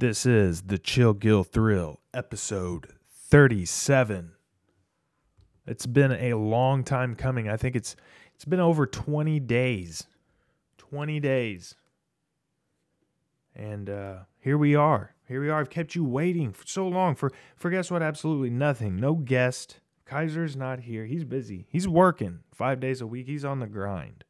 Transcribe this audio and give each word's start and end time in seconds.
This 0.00 0.26
is 0.26 0.62
the 0.62 0.78
Chill 0.78 1.12
Gill 1.12 1.42
Thrill, 1.42 1.98
episode 2.14 2.92
37. 3.10 4.30
It's 5.66 5.86
been 5.86 6.12
a 6.12 6.34
long 6.34 6.84
time 6.84 7.16
coming. 7.16 7.48
I 7.48 7.56
think 7.56 7.74
it's 7.74 7.96
it's 8.32 8.44
been 8.44 8.60
over 8.60 8.86
20 8.86 9.40
days. 9.40 10.06
20 10.76 11.18
days. 11.18 11.74
And 13.56 13.90
uh 13.90 14.18
here 14.38 14.56
we 14.56 14.76
are. 14.76 15.16
Here 15.26 15.40
we 15.40 15.48
are. 15.48 15.58
I've 15.58 15.68
kept 15.68 15.96
you 15.96 16.04
waiting 16.04 16.52
for 16.52 16.64
so 16.64 16.86
long 16.86 17.16
for 17.16 17.32
for 17.56 17.68
guess 17.68 17.90
what? 17.90 18.00
Absolutely 18.00 18.50
nothing. 18.50 19.00
No 19.00 19.16
guest. 19.16 19.80
Kaiser's 20.04 20.54
not 20.54 20.78
here. 20.78 21.06
He's 21.06 21.24
busy. 21.24 21.66
He's 21.70 21.88
working 21.88 22.44
5 22.54 22.78
days 22.78 23.00
a 23.00 23.06
week. 23.08 23.26
He's 23.26 23.44
on 23.44 23.58
the 23.58 23.66
grind. 23.66 24.22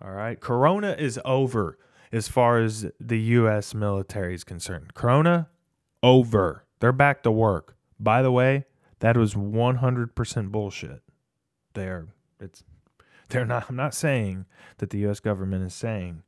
All 0.00 0.12
right. 0.12 0.38
Corona 0.38 0.94
is 0.96 1.18
over 1.24 1.76
as 2.12 2.28
far 2.28 2.58
as 2.58 2.86
the 2.98 3.18
U.S. 3.20 3.74
military 3.74 4.34
is 4.34 4.44
concerned. 4.44 4.94
Corona, 4.94 5.48
over. 6.02 6.64
They're 6.80 6.92
back 6.92 7.22
to 7.22 7.30
work. 7.30 7.76
By 7.98 8.22
the 8.22 8.32
way, 8.32 8.64
that 9.00 9.16
was 9.16 9.34
100% 9.34 10.50
bullshit. 10.50 11.02
They're, 11.74 12.08
it's, 12.40 12.64
they're 13.28 13.46
not, 13.46 13.66
I'm 13.68 13.76
not 13.76 13.94
saying 13.94 14.46
that 14.78 14.90
the 14.90 14.98
U.S. 15.00 15.20
government 15.20 15.64
is 15.64 15.74
saying 15.74 16.22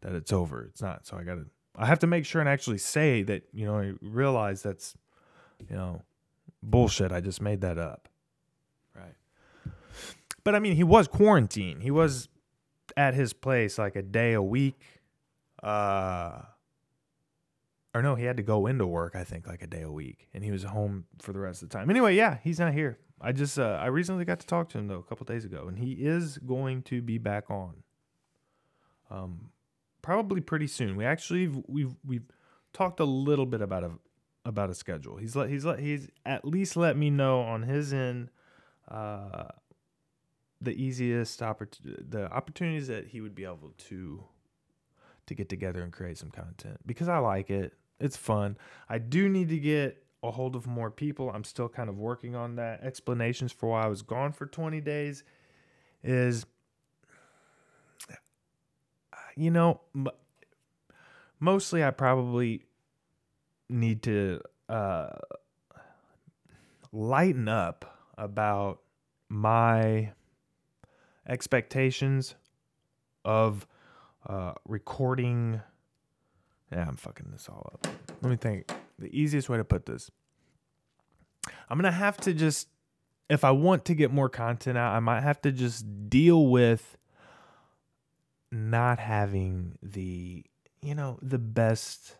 that 0.00 0.12
it's 0.12 0.32
over. 0.32 0.64
It's 0.64 0.82
not. 0.82 1.06
So 1.06 1.16
I 1.16 1.22
got 1.22 1.36
to, 1.36 1.46
I 1.76 1.86
have 1.86 2.00
to 2.00 2.06
make 2.06 2.26
sure 2.26 2.40
and 2.40 2.48
actually 2.48 2.78
say 2.78 3.22
that, 3.22 3.44
you 3.52 3.64
know, 3.64 3.78
I 3.78 3.92
realize 4.00 4.62
that's, 4.62 4.96
you 5.68 5.76
know, 5.76 6.02
bullshit. 6.62 7.12
I 7.12 7.20
just 7.20 7.40
made 7.40 7.60
that 7.62 7.78
up. 7.78 8.08
Right. 8.94 9.14
But 10.44 10.54
I 10.54 10.58
mean, 10.58 10.74
he 10.74 10.84
was 10.84 11.08
quarantined. 11.08 11.82
He 11.82 11.90
was 11.90 12.28
at 12.96 13.14
his 13.14 13.32
place 13.32 13.78
like 13.78 13.96
a 13.96 14.02
day 14.02 14.32
a 14.32 14.42
week. 14.42 14.80
Uh 15.62 16.42
or 17.94 18.02
no, 18.02 18.14
he 18.14 18.24
had 18.24 18.38
to 18.38 18.42
go 18.42 18.66
into 18.66 18.86
work, 18.86 19.14
I 19.14 19.22
think, 19.22 19.46
like 19.46 19.62
a 19.62 19.66
day 19.66 19.82
a 19.82 19.90
week. 19.90 20.28
And 20.32 20.42
he 20.42 20.50
was 20.50 20.64
home 20.64 21.04
for 21.20 21.32
the 21.32 21.40
rest 21.40 21.62
of 21.62 21.68
the 21.68 21.76
time. 21.76 21.90
Anyway, 21.90 22.16
yeah, 22.16 22.38
he's 22.42 22.58
not 22.58 22.72
here. 22.72 22.98
I 23.20 23.32
just 23.32 23.58
uh 23.58 23.78
I 23.80 23.86
recently 23.86 24.24
got 24.24 24.40
to 24.40 24.46
talk 24.46 24.68
to 24.70 24.78
him 24.78 24.88
though 24.88 24.98
a 24.98 25.02
couple 25.02 25.24
days 25.24 25.44
ago, 25.44 25.66
and 25.68 25.78
he 25.78 25.92
is 25.92 26.38
going 26.38 26.82
to 26.84 27.00
be 27.00 27.18
back 27.18 27.50
on. 27.50 27.74
Um 29.10 29.50
probably 30.00 30.40
pretty 30.40 30.66
soon. 30.66 30.96
We 30.96 31.04
actually 31.04 31.48
we've 31.68 31.94
we've 32.04 32.26
talked 32.72 32.98
a 32.98 33.04
little 33.04 33.46
bit 33.46 33.62
about 33.62 33.84
a 33.84 33.92
about 34.44 34.70
a 34.70 34.74
schedule. 34.74 35.18
He's 35.18 35.36
let 35.36 35.48
he's 35.50 35.64
let 35.64 35.78
he's 35.78 36.08
at 36.26 36.44
least 36.44 36.76
let 36.76 36.96
me 36.96 37.10
know 37.10 37.42
on 37.42 37.62
his 37.62 37.92
end 37.92 38.30
uh 38.88 39.44
the 40.60 40.72
easiest 40.72 41.40
oppor- 41.40 41.78
the 41.82 42.30
opportunities 42.32 42.86
that 42.88 43.08
he 43.08 43.20
would 43.20 43.34
be 43.34 43.44
able 43.44 43.72
to 43.76 44.24
to 45.32 45.36
get 45.36 45.48
together 45.48 45.82
and 45.82 45.92
create 45.92 46.18
some 46.18 46.30
content 46.30 46.78
because 46.86 47.08
I 47.08 47.18
like 47.18 47.50
it. 47.50 47.74
It's 47.98 48.16
fun. 48.16 48.56
I 48.88 48.98
do 48.98 49.28
need 49.28 49.48
to 49.48 49.58
get 49.58 50.04
a 50.22 50.30
hold 50.30 50.54
of 50.56 50.66
more 50.66 50.90
people. 50.90 51.30
I'm 51.30 51.44
still 51.44 51.68
kind 51.68 51.88
of 51.88 51.98
working 51.98 52.34
on 52.34 52.56
that. 52.56 52.82
Explanations 52.82 53.52
for 53.52 53.70
why 53.70 53.82
I 53.82 53.88
was 53.88 54.02
gone 54.02 54.32
for 54.32 54.46
20 54.46 54.80
days 54.80 55.24
is 56.02 56.46
you 59.36 59.50
know, 59.50 59.80
mostly 61.40 61.82
I 61.82 61.90
probably 61.90 62.66
need 63.68 64.02
to 64.02 64.40
uh 64.68 65.08
lighten 66.92 67.48
up 67.48 67.98
about 68.18 68.80
my 69.30 70.12
expectations 71.26 72.34
of 73.24 73.66
uh, 74.26 74.52
recording. 74.66 75.60
Yeah, 76.70 76.86
I'm 76.88 76.96
fucking 76.96 77.28
this 77.32 77.48
all 77.48 77.70
up. 77.72 77.86
Let 78.22 78.30
me 78.30 78.36
think. 78.36 78.72
The 78.98 79.08
easiest 79.18 79.48
way 79.48 79.58
to 79.58 79.64
put 79.64 79.86
this 79.86 80.10
I'm 81.68 81.78
going 81.78 81.90
to 81.90 81.96
have 81.96 82.16
to 82.18 82.34
just, 82.34 82.68
if 83.28 83.44
I 83.44 83.50
want 83.50 83.84
to 83.86 83.94
get 83.94 84.12
more 84.12 84.28
content 84.28 84.78
out, 84.78 84.94
I 84.94 85.00
might 85.00 85.22
have 85.22 85.40
to 85.42 85.52
just 85.52 86.08
deal 86.08 86.46
with 86.46 86.96
not 88.50 88.98
having 88.98 89.78
the, 89.82 90.44
you 90.82 90.94
know, 90.94 91.18
the 91.22 91.38
best 91.38 92.16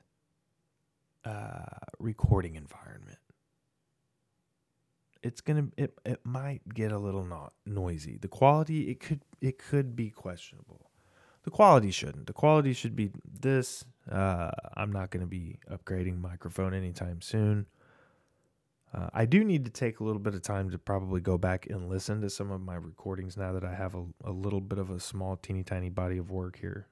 uh, 1.25 1.65
recording 1.99 2.57
environment 2.57 3.19
it's 5.23 5.41
gonna 5.41 5.69
it, 5.77 5.97
it 6.05 6.21
might 6.25 6.63
get 6.75 6.91
a 6.91 6.99
little 6.99 7.25
not 7.25 7.53
noisy 7.65 8.19
the 8.21 8.29
quality 8.29 8.91
it 8.91 8.99
could 8.99 9.21
it 9.41 9.57
could 9.57 9.95
be 9.95 10.11
questionable 10.11 10.91
the 11.45 11.51
quality 11.51 11.91
shouldn't. 11.91 12.27
The 12.27 12.33
quality 12.33 12.73
should 12.73 12.97
be 12.97 13.11
this. 13.41 13.85
Uh, 14.11 14.51
i'm 14.77 14.91
not 14.91 15.11
going 15.11 15.21
to 15.21 15.29
be 15.29 15.61
upgrading 15.71 16.21
microphone 16.21 16.75
anytime 16.75 17.21
soon. 17.21 17.67
Uh, 18.93 19.09
i 19.15 19.25
do 19.25 19.45
need 19.45 19.65
to 19.65 19.71
take 19.71 20.01
a 20.01 20.05
little 20.05 20.21
bit 20.21 20.35
of 20.35 20.43
time 20.43 20.71
to 20.71 20.79
probably 20.79 21.21
go 21.21 21.39
back 21.39 21.67
and 21.71 21.89
listen 21.89 22.21
to 22.21 22.29
some 22.29 22.51
of 22.51 22.61
my 22.61 22.75
recordings 22.75 23.37
now 23.37 23.53
that 23.53 23.65
i 23.65 23.73
have 23.73 23.95
a, 23.95 24.05
a 24.25 24.33
little 24.33 24.61
bit 24.61 24.79
of 24.79 24.91
a 24.91 24.99
small 24.99 25.37
teeny 25.37 25.63
tiny 25.63 25.89
body 25.89 26.19
of 26.19 26.33
work 26.33 26.59
here 26.59 26.89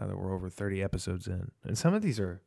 now 0.00 0.06
that 0.06 0.18
we're 0.18 0.34
over 0.34 0.48
30 0.48 0.82
episodes 0.82 1.26
in. 1.26 1.50
And 1.64 1.76
some 1.76 1.94
of 1.94 2.02
these 2.02 2.20
are 2.20 2.40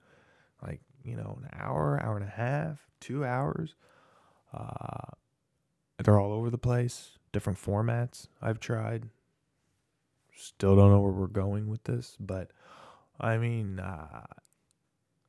like 0.64 0.82
you 1.04 1.16
know 1.16 1.40
an 1.42 1.50
hour 1.60 2.00
hour 2.02 2.16
and 2.16 2.26
a 2.26 2.30
half 2.30 2.80
two 3.00 3.26
hours. 3.26 3.76
Uh, 4.54 5.12
they're 6.04 6.20
all 6.20 6.34
over 6.34 6.50
the 6.50 6.58
place, 6.58 7.18
different 7.32 7.60
formats 7.62 8.28
I've 8.42 8.60
tried. 8.60 9.10
Still 10.42 10.76
don't 10.76 10.92
know 10.92 11.00
where 11.00 11.12
we're 11.12 11.28
going 11.28 11.70
with 11.70 11.84
this, 11.84 12.18
but 12.20 12.52
I 13.20 13.38
mean, 13.38 13.80
uh, 13.80 14.26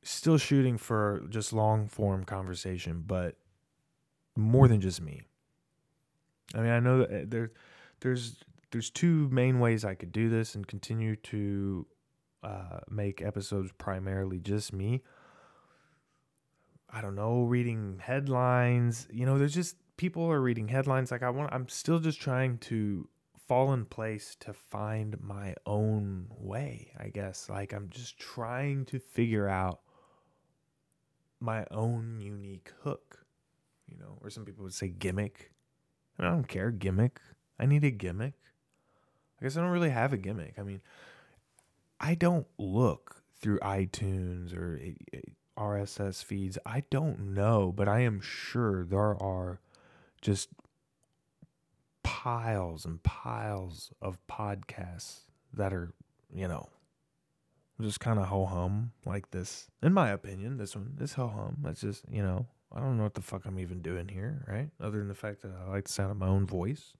still 0.01 0.37
shooting 0.37 0.77
for 0.77 1.23
just 1.29 1.53
long 1.53 1.87
form 1.87 2.23
conversation, 2.23 3.03
but 3.05 3.37
more 4.35 4.67
than 4.67 4.81
just 4.81 5.01
me. 5.01 5.21
I 6.55 6.61
mean, 6.61 6.71
I 6.71 6.79
know 6.79 6.99
that 6.99 7.11
uh, 7.11 7.25
there, 7.27 7.51
there's 7.99 8.43
there's 8.71 8.89
two 8.89 9.29
main 9.29 9.59
ways 9.59 9.85
I 9.85 9.93
could 9.93 10.11
do 10.11 10.29
this 10.29 10.55
and 10.55 10.67
continue 10.67 11.15
to 11.17 11.85
uh, 12.41 12.79
make 12.89 13.21
episodes 13.21 13.71
primarily 13.77 14.39
just 14.39 14.73
me. 14.73 15.03
I 16.89 17.01
don't 17.01 17.15
know, 17.15 17.43
reading 17.43 17.99
headlines. 18.01 19.07
You 19.11 19.27
know, 19.27 19.37
there's 19.37 19.53
just 19.53 19.77
people 19.97 20.29
are 20.31 20.41
reading 20.41 20.67
headlines. 20.67 21.11
Like 21.11 21.23
I 21.23 21.29
want, 21.29 21.53
I'm 21.53 21.69
still 21.69 21.99
just 21.99 22.19
trying 22.19 22.57
to 22.59 23.07
fall 23.47 23.73
in 23.73 23.85
place 23.85 24.35
to 24.41 24.53
find 24.53 25.19
my 25.21 25.55
own 25.65 26.27
way. 26.37 26.91
I 26.99 27.09
guess. 27.09 27.49
Like 27.49 27.73
I'm 27.73 27.89
just 27.89 28.19
trying 28.19 28.85
to 28.85 28.99
figure 28.99 29.47
out 29.47 29.81
my 31.39 31.65
own 31.71 32.19
unique 32.21 32.71
hook. 32.83 33.25
You 33.87 33.97
know, 33.97 34.17
or 34.21 34.29
some 34.29 34.45
people 34.45 34.63
would 34.63 34.73
say 34.73 34.87
gimmick. 34.87 35.51
I, 36.17 36.23
don't 36.23 36.47
care 36.47 36.71
gimmick. 36.71 37.19
I 37.59 37.65
need 37.65 37.83
a 37.83 37.91
gimmick. 37.91 38.35
I 39.39 39.43
guess 39.43 39.57
I 39.57 39.61
don't 39.61 39.71
really 39.71 39.89
have 39.89 40.13
a 40.13 40.17
gimmick. 40.17 40.55
I 40.57 40.63
mean, 40.63 40.81
I 41.99 42.15
don't 42.15 42.47
look 42.57 43.23
through 43.39 43.59
iTunes 43.59 44.55
or 44.55 44.79
eh, 44.81 44.93
eh, 45.13 45.19
RSS 45.57 46.23
feeds. 46.23 46.57
I 46.65 46.83
don't 46.89 47.33
know, 47.33 47.73
but 47.75 47.87
I 47.87 47.99
am 48.01 48.21
sure 48.21 48.85
there 48.85 49.21
are 49.21 49.59
just 50.21 50.49
piles 52.23 52.85
and 52.85 53.03
piles 53.03 53.91
of 54.01 54.17
podcasts 54.27 55.23
that 55.53 55.73
are, 55.73 55.91
you 56.33 56.47
know, 56.47 56.69
just 57.81 57.99
kind 57.99 58.17
of 58.17 58.27
ho 58.27 58.45
hum 58.45 58.93
like 59.05 59.29
this. 59.31 59.67
In 59.81 59.91
my 59.91 60.09
opinion, 60.09 60.57
this 60.57 60.73
one 60.73 60.97
is 61.01 61.13
ho 61.13 61.27
hum. 61.27 61.57
That's 61.61 61.81
just, 61.81 62.05
you 62.09 62.23
know, 62.23 62.47
I 62.73 62.79
don't 62.79 62.95
know 62.95 63.03
what 63.03 63.15
the 63.15 63.21
fuck 63.21 63.45
I'm 63.45 63.59
even 63.59 63.81
doing 63.81 64.07
here, 64.07 64.45
right? 64.47 64.69
Other 64.79 64.99
than 64.99 65.09
the 65.09 65.15
fact 65.15 65.41
that 65.41 65.51
I 65.51 65.69
like 65.69 65.83
the 65.83 65.91
sound 65.91 66.11
of 66.11 66.17
my 66.17 66.27
own 66.27 66.45
voice. 66.45 66.93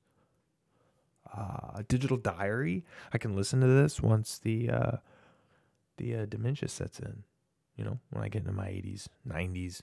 Uh, 1.33 1.83
digital 1.87 2.17
diary. 2.17 2.83
I 3.13 3.17
can 3.17 3.33
listen 3.33 3.61
to 3.61 3.67
this 3.67 4.01
once 4.01 4.37
the 4.37 4.69
uh, 4.69 4.97
the 5.95 6.17
uh, 6.17 6.25
dementia 6.25 6.67
sets 6.67 6.99
in 6.99 7.23
you 7.75 7.83
know, 7.83 7.99
when 8.11 8.23
I 8.23 8.27
get 8.27 8.41
into 8.41 8.51
my 8.51 8.67
80s, 8.67 9.07
90s. 9.27 9.81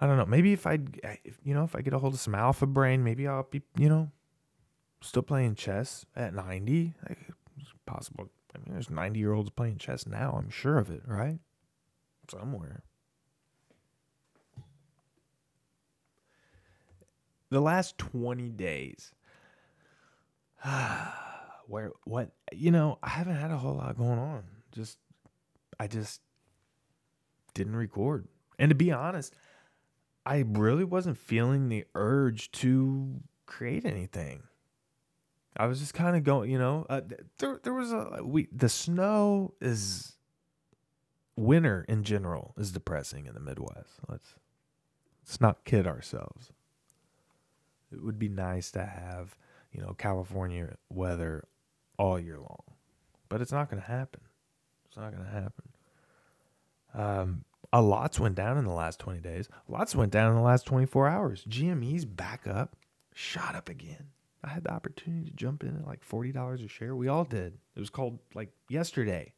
I 0.00 0.06
don't 0.06 0.16
know. 0.16 0.26
Maybe 0.26 0.52
if 0.52 0.66
I, 0.66 0.78
you 1.44 1.54
know, 1.54 1.64
if 1.64 1.76
I 1.76 1.82
get 1.82 1.92
a 1.92 1.98
hold 1.98 2.14
of 2.14 2.20
some 2.20 2.34
alpha 2.34 2.66
brain, 2.66 3.04
maybe 3.04 3.28
I'll 3.28 3.46
be, 3.48 3.60
you 3.76 3.88
know, 3.88 4.10
still 5.02 5.22
playing 5.22 5.56
chess 5.56 6.06
at 6.16 6.34
90. 6.34 6.94
It's 7.58 7.70
possible. 7.84 8.30
I 8.54 8.58
mean, 8.58 8.72
there's 8.72 8.88
90 8.88 9.18
year 9.18 9.32
olds 9.32 9.50
playing 9.50 9.76
chess 9.76 10.06
now. 10.06 10.34
I'm 10.38 10.50
sure 10.50 10.78
of 10.78 10.90
it, 10.90 11.02
right? 11.06 11.38
Somewhere. 12.30 12.82
The 17.50 17.60
last 17.60 17.98
20 17.98 18.48
days, 18.50 19.12
where, 21.66 21.90
what, 22.04 22.30
you 22.52 22.70
know, 22.70 22.98
I 23.02 23.10
haven't 23.10 23.36
had 23.36 23.50
a 23.50 23.58
whole 23.58 23.74
lot 23.74 23.98
going 23.98 24.18
on. 24.18 24.44
Just 24.72 24.98
I 25.78 25.88
just 25.88 26.20
didn't 27.54 27.76
record. 27.76 28.28
And 28.58 28.68
to 28.68 28.74
be 28.74 28.92
honest, 28.92 29.34
I 30.30 30.44
really 30.46 30.84
wasn't 30.84 31.18
feeling 31.18 31.68
the 31.68 31.86
urge 31.96 32.52
to 32.52 33.20
create 33.46 33.84
anything. 33.84 34.44
I 35.56 35.66
was 35.66 35.80
just 35.80 35.92
kind 35.92 36.14
of 36.14 36.22
going, 36.22 36.52
you 36.52 36.58
know, 36.58 36.86
uh, 36.88 37.00
there 37.38 37.58
there 37.64 37.74
was 37.74 37.90
a 37.90 38.20
we 38.22 38.46
the 38.52 38.68
snow 38.68 39.54
is 39.60 40.14
winter 41.34 41.84
in 41.88 42.04
general 42.04 42.54
is 42.56 42.70
depressing 42.70 43.26
in 43.26 43.34
the 43.34 43.40
Midwest. 43.40 43.98
Let's 44.08 44.36
let's 45.24 45.40
not 45.40 45.64
kid 45.64 45.84
ourselves. 45.88 46.52
It 47.92 48.00
would 48.00 48.20
be 48.20 48.28
nice 48.28 48.70
to 48.70 48.86
have, 48.86 49.36
you 49.72 49.80
know, 49.80 49.94
California 49.98 50.76
weather 50.90 51.42
all 51.98 52.20
year 52.20 52.38
long. 52.38 52.62
But 53.28 53.40
it's 53.40 53.50
not 53.50 53.68
going 53.68 53.82
to 53.82 53.88
happen. 53.88 54.20
It's 54.86 54.96
not 54.96 55.12
going 55.12 55.24
to 55.24 55.32
happen. 55.32 55.68
Um, 56.94 57.44
a 57.72 57.80
lot's 57.80 58.18
went 58.18 58.34
down 58.34 58.58
in 58.58 58.64
the 58.64 58.72
last 58.72 58.98
20 58.98 59.20
days. 59.20 59.48
Lot's 59.68 59.94
went 59.94 60.12
down 60.12 60.30
in 60.30 60.36
the 60.36 60.42
last 60.42 60.66
24 60.66 61.08
hours. 61.08 61.44
GME's 61.44 62.04
back 62.04 62.46
up, 62.46 62.76
shot 63.14 63.54
up 63.54 63.68
again. 63.68 64.08
I 64.42 64.48
had 64.48 64.64
the 64.64 64.72
opportunity 64.72 65.30
to 65.30 65.36
jump 65.36 65.62
in 65.62 65.76
at 65.76 65.86
like 65.86 66.06
$40 66.06 66.64
a 66.64 66.68
share. 66.68 66.96
We 66.96 67.08
all 67.08 67.24
did. 67.24 67.58
It 67.76 67.80
was 67.80 67.90
called 67.90 68.18
like 68.34 68.50
yesterday. 68.68 69.34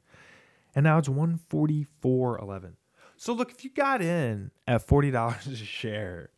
And 0.75 0.85
now 0.85 0.99
it's 0.99 1.09
144.11. 1.09 2.75
So 3.17 3.33
look, 3.33 3.51
if 3.51 3.65
you 3.65 3.71
got 3.71 4.01
in 4.01 4.51
at 4.67 4.87
$40 4.87 5.47
a 5.47 5.57
share, 5.57 6.31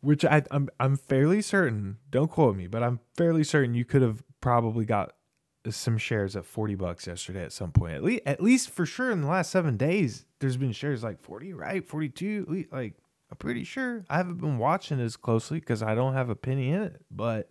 which 0.00 0.24
I, 0.24 0.42
I'm 0.50 0.68
I'm 0.78 0.96
fairly 0.96 1.40
certain, 1.40 1.98
don't 2.10 2.30
quote 2.30 2.56
me, 2.56 2.66
but 2.66 2.82
I'm 2.82 3.00
fairly 3.16 3.44
certain 3.44 3.74
you 3.74 3.84
could 3.86 4.02
have 4.02 4.22
probably 4.40 4.84
got 4.84 5.14
some 5.70 5.98
shares 5.98 6.36
at 6.36 6.44
40 6.44 6.74
bucks 6.74 7.06
yesterday 7.06 7.42
at 7.42 7.52
some 7.52 7.72
point. 7.72 7.94
At 7.94 8.04
least 8.04 8.22
at 8.26 8.42
least 8.42 8.70
for 8.70 8.86
sure 8.86 9.10
in 9.10 9.22
the 9.22 9.28
last 9.28 9.50
7 9.50 9.76
days 9.76 10.26
there's 10.38 10.56
been 10.56 10.72
shares 10.72 11.02
like 11.02 11.20
40, 11.20 11.54
right? 11.54 11.84
42, 11.84 12.66
like 12.70 12.94
I'm 13.30 13.36
pretty 13.38 13.64
sure. 13.64 14.04
I 14.10 14.18
haven't 14.18 14.40
been 14.40 14.58
watching 14.58 15.00
as 15.00 15.16
closely 15.16 15.60
cuz 15.60 15.82
I 15.82 15.94
don't 15.94 16.14
have 16.14 16.28
a 16.28 16.36
penny 16.36 16.70
in 16.70 16.82
it, 16.82 17.04
but 17.10 17.50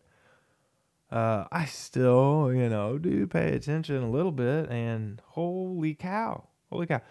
uh, 1.14 1.46
I 1.52 1.66
still, 1.66 2.52
you 2.52 2.70
know, 2.70 2.98
do 2.98 3.28
pay 3.28 3.54
attention 3.54 4.02
a 4.02 4.10
little 4.10 4.32
bit 4.32 4.70
and 4.70 5.22
holy 5.28 5.94
cow. 5.94 6.48
Holy 6.72 6.88
cow. 6.88 7.02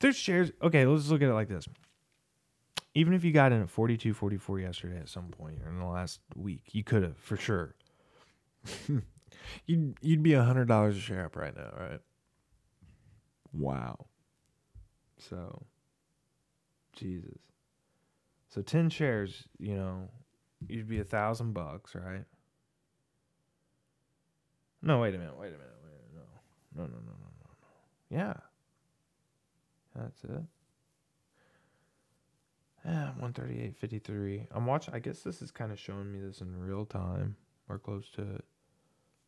There's 0.00 0.16
shares. 0.16 0.52
Okay, 0.62 0.84
let's 0.84 1.08
look 1.08 1.22
at 1.22 1.28
it 1.28 1.34
like 1.34 1.48
this. 1.48 1.66
Even 2.94 3.14
if 3.14 3.24
you 3.24 3.32
got 3.32 3.52
in 3.52 3.62
at 3.62 3.70
42, 3.70 4.12
44 4.12 4.60
yesterday 4.60 4.98
at 4.98 5.08
some 5.08 5.28
point 5.28 5.58
or 5.64 5.70
in 5.70 5.78
the 5.78 5.86
last 5.86 6.20
week, 6.34 6.64
you 6.72 6.84
could 6.84 7.02
have 7.02 7.16
for 7.16 7.36
sure. 7.36 7.74
you'd 9.66 9.96
you'd 10.00 10.22
be 10.22 10.34
a 10.34 10.42
hundred 10.42 10.68
dollars 10.68 10.96
a 10.96 11.00
share 11.00 11.24
up 11.24 11.36
right 11.36 11.56
now, 11.56 11.72
right? 11.78 12.00
Wow. 13.52 14.06
So, 15.18 15.64
Jesus. 16.94 17.38
So 18.48 18.62
ten 18.62 18.90
shares, 18.90 19.44
you 19.58 19.76
know, 19.76 20.08
you'd 20.68 20.88
be 20.88 21.00
a 21.00 21.04
thousand 21.04 21.52
bucks, 21.52 21.94
right? 21.94 22.24
No, 24.82 25.00
wait 25.00 25.14
a 25.14 25.18
minute, 25.18 25.36
wait 25.38 25.48
a 25.48 25.58
minute, 25.58 25.78
wait 25.84 25.90
a 25.90 26.14
minute. 26.14 26.28
No, 26.74 26.82
no, 26.82 26.88
no, 26.88 26.98
no, 26.98 27.12
no, 27.12 27.28
no, 27.40 27.50
no. 27.50 28.16
Yeah. 28.16 28.34
That's 29.94 30.24
it. 30.24 30.42
Yeah, 32.84 33.12
138.53. 33.20 34.46
I'm 34.52 34.66
watching. 34.66 34.94
I 34.94 35.00
guess 35.00 35.20
this 35.20 35.42
is 35.42 35.50
kind 35.50 35.72
of 35.72 35.78
showing 35.78 36.12
me 36.12 36.20
this 36.20 36.40
in 36.40 36.56
real 36.56 36.84
time 36.84 37.36
or 37.68 37.78
close 37.78 38.08
to 38.10 38.22
it. 38.22 38.44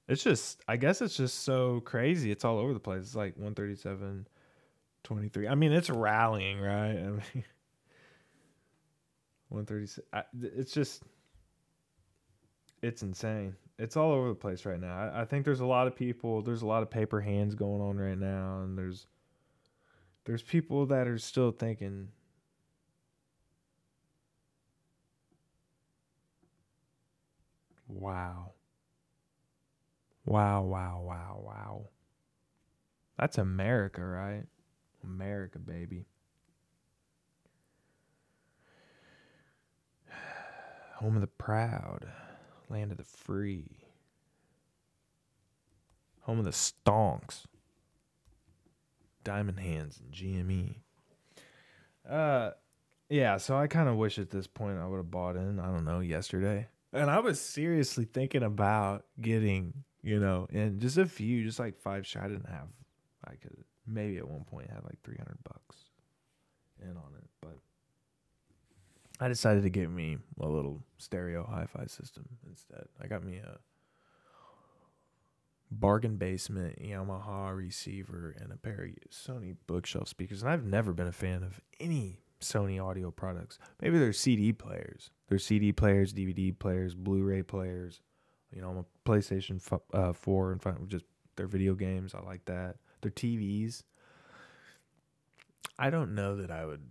It's 0.08 0.22
just, 0.24 0.62
I 0.66 0.76
guess 0.76 1.02
it's 1.02 1.16
just 1.16 1.40
so 1.44 1.80
crazy. 1.80 2.30
It's 2.30 2.44
all 2.44 2.58
over 2.58 2.72
the 2.72 2.80
place. 2.80 3.02
It's 3.02 3.14
like 3.16 3.36
137.23. 3.36 4.26
I 5.48 5.54
mean, 5.54 5.72
it's 5.72 5.90
rallying, 5.90 6.60
right? 6.60 6.96
I 6.96 7.08
mean, 7.10 7.44
136. 9.48 10.06
It's 10.42 10.72
just, 10.72 11.02
it's 12.82 13.02
insane. 13.02 13.54
It's 13.78 13.96
all 13.96 14.12
over 14.12 14.28
the 14.28 14.34
place 14.34 14.64
right 14.64 14.80
now. 14.80 14.96
I, 14.96 15.22
I 15.22 15.24
think 15.24 15.44
there's 15.44 15.60
a 15.60 15.66
lot 15.66 15.86
of 15.86 15.94
people, 15.94 16.42
there's 16.42 16.62
a 16.62 16.66
lot 16.66 16.82
of 16.82 16.90
paper 16.90 17.20
hands 17.20 17.54
going 17.54 17.80
on 17.80 17.96
right 17.98 18.18
now, 18.18 18.60
and 18.62 18.76
there's, 18.76 19.06
there's 20.24 20.42
people 20.42 20.86
that 20.86 21.08
are 21.08 21.18
still 21.18 21.50
thinking 21.50 22.08
Wow. 27.88 28.47
Wow, 30.28 30.62
wow, 30.64 31.00
wow, 31.02 31.40
wow. 31.42 31.88
That's 33.18 33.38
America, 33.38 34.04
right? 34.04 34.44
America, 35.02 35.58
baby. 35.58 36.04
Home 40.96 41.14
of 41.14 41.22
the 41.22 41.28
proud, 41.28 42.06
land 42.68 42.92
of 42.92 42.98
the 42.98 43.04
free, 43.04 43.78
home 46.20 46.38
of 46.40 46.44
the 46.44 46.50
stonks, 46.50 47.44
diamond 49.24 49.58
hands 49.58 49.98
and 49.98 50.12
GME. 50.12 50.74
Uh, 52.06 52.50
yeah. 53.08 53.38
So 53.38 53.56
I 53.56 53.66
kind 53.66 53.88
of 53.88 53.96
wish 53.96 54.18
at 54.18 54.28
this 54.28 54.46
point 54.46 54.78
I 54.78 54.86
would 54.86 54.98
have 54.98 55.10
bought 55.10 55.36
in. 55.36 55.58
I 55.58 55.68
don't 55.68 55.86
know 55.86 56.00
yesterday. 56.00 56.68
And 56.92 57.10
I 57.10 57.20
was 57.20 57.40
seriously 57.40 58.04
thinking 58.04 58.42
about 58.42 59.06
getting, 59.18 59.84
you 60.02 60.20
know, 60.20 60.46
and 60.52 60.80
just 60.80 60.98
a 60.98 61.06
few, 61.06 61.44
just 61.44 61.58
like 61.58 61.78
five 61.78 62.06
shot. 62.06 62.24
I 62.24 62.28
didn't 62.28 62.48
have, 62.48 62.68
I 63.26 63.34
could 63.34 63.64
maybe 63.86 64.18
at 64.18 64.28
one 64.28 64.44
point 64.44 64.70
had 64.70 64.84
like 64.84 65.00
300 65.02 65.36
bucks 65.44 65.76
in 66.80 66.90
on 66.90 67.12
it, 67.16 67.28
but 67.40 67.58
I 69.20 69.28
decided 69.28 69.62
to 69.64 69.70
get 69.70 69.90
me 69.90 70.18
a 70.40 70.46
little 70.46 70.82
stereo 70.98 71.46
hi 71.48 71.66
fi 71.66 71.86
system 71.86 72.24
instead. 72.46 72.84
I 73.02 73.06
got 73.06 73.24
me 73.24 73.38
a 73.38 73.58
bargain 75.70 76.16
basement 76.16 76.80
Yamaha 76.80 77.54
receiver 77.56 78.34
and 78.40 78.52
a 78.52 78.56
pair 78.56 78.84
of 78.84 79.10
Sony 79.10 79.56
bookshelf 79.66 80.08
speakers. 80.08 80.42
And 80.42 80.50
I've 80.50 80.64
never 80.64 80.92
been 80.92 81.08
a 81.08 81.12
fan 81.12 81.42
of 81.42 81.60
any 81.80 82.20
Sony 82.40 82.82
audio 82.82 83.10
products. 83.10 83.58
Maybe 83.80 83.98
they're 83.98 84.12
CD 84.12 84.52
players. 84.52 85.10
They're 85.28 85.38
CD 85.38 85.72
players, 85.72 86.12
DVD 86.12 86.56
players, 86.56 86.94
Blu-ray 86.94 87.42
players. 87.42 88.00
You 88.52 88.62
know, 88.62 88.70
I'm 88.70 88.78
a 88.78 89.08
PlayStation 89.08 89.56
f- 89.56 89.80
uh, 89.92 90.12
4 90.12 90.52
and 90.52 90.62
5, 90.62 90.88
just 90.88 91.04
their 91.36 91.46
video 91.46 91.74
games. 91.74 92.14
I 92.14 92.20
like 92.20 92.44
that. 92.46 92.76
Their 93.02 93.10
TVs. 93.10 93.82
I 95.78 95.90
don't 95.90 96.14
know 96.14 96.36
that 96.36 96.50
I 96.50 96.64
would 96.64 96.82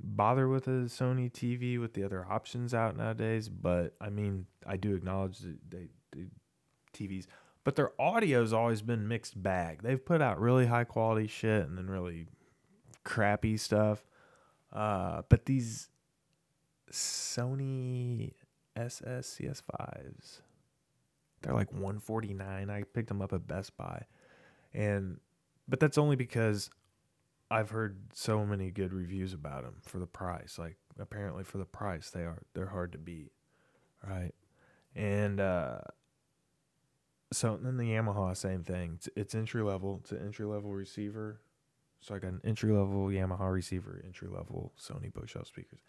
bother 0.00 0.48
with 0.48 0.66
a 0.66 0.86
Sony 0.88 1.30
TV 1.30 1.80
with 1.80 1.94
the 1.94 2.04
other 2.04 2.26
options 2.28 2.74
out 2.74 2.96
nowadays, 2.96 3.48
but 3.48 3.94
I 4.00 4.10
mean, 4.10 4.46
I 4.66 4.76
do 4.76 4.94
acknowledge 4.94 5.38
that 5.38 5.58
they, 5.70 5.88
TVs, 6.92 7.26
but 7.64 7.76
their 7.76 7.92
audio's 8.00 8.52
always 8.52 8.82
been 8.82 9.06
mixed 9.06 9.40
bag. 9.40 9.82
They've 9.82 10.02
put 10.02 10.22
out 10.22 10.40
really 10.40 10.66
high 10.66 10.84
quality 10.84 11.26
shit 11.26 11.66
and 11.66 11.76
then 11.76 11.88
really 11.88 12.26
crappy 13.04 13.56
stuff. 13.56 14.04
Uh, 14.72 15.22
but 15.28 15.46
these 15.46 15.88
Sony 16.90 18.32
SS 18.76 19.38
CS5s, 19.40 20.40
they're 21.46 21.54
like 21.54 21.72
149. 21.72 22.70
I 22.70 22.82
picked 22.92 23.06
them 23.06 23.22
up 23.22 23.32
at 23.32 23.46
Best 23.46 23.76
Buy. 23.76 24.02
And 24.74 25.20
but 25.68 25.78
that's 25.78 25.96
only 25.96 26.16
because 26.16 26.70
I've 27.50 27.70
heard 27.70 27.98
so 28.12 28.44
many 28.44 28.72
good 28.72 28.92
reviews 28.92 29.32
about 29.32 29.62
them 29.62 29.76
for 29.82 30.00
the 30.00 30.06
price. 30.06 30.58
Like 30.58 30.76
apparently 30.98 31.44
for 31.44 31.58
the 31.58 31.64
price 31.64 32.10
they 32.10 32.22
are 32.22 32.42
they're 32.54 32.66
hard 32.66 32.92
to 32.92 32.98
beat, 32.98 33.30
right? 34.04 34.32
And 34.96 35.38
uh 35.40 35.78
so 37.32 37.58
then 37.62 37.76
the 37.76 37.84
Yamaha 37.84 38.36
same 38.36 38.64
thing. 38.64 38.94
It's, 38.96 39.08
it's 39.14 39.34
entry 39.34 39.62
level. 39.62 40.00
It's 40.02 40.10
an 40.10 40.22
entry 40.24 40.46
level 40.46 40.72
receiver. 40.72 41.40
So 42.00 42.14
I 42.14 42.18
got 42.18 42.32
an 42.32 42.40
entry 42.44 42.72
level 42.72 43.06
Yamaha 43.06 43.52
receiver, 43.52 44.02
entry 44.04 44.28
level 44.28 44.72
Sony 44.80 45.12
bookshelf 45.12 45.46
speakers. 45.46 45.80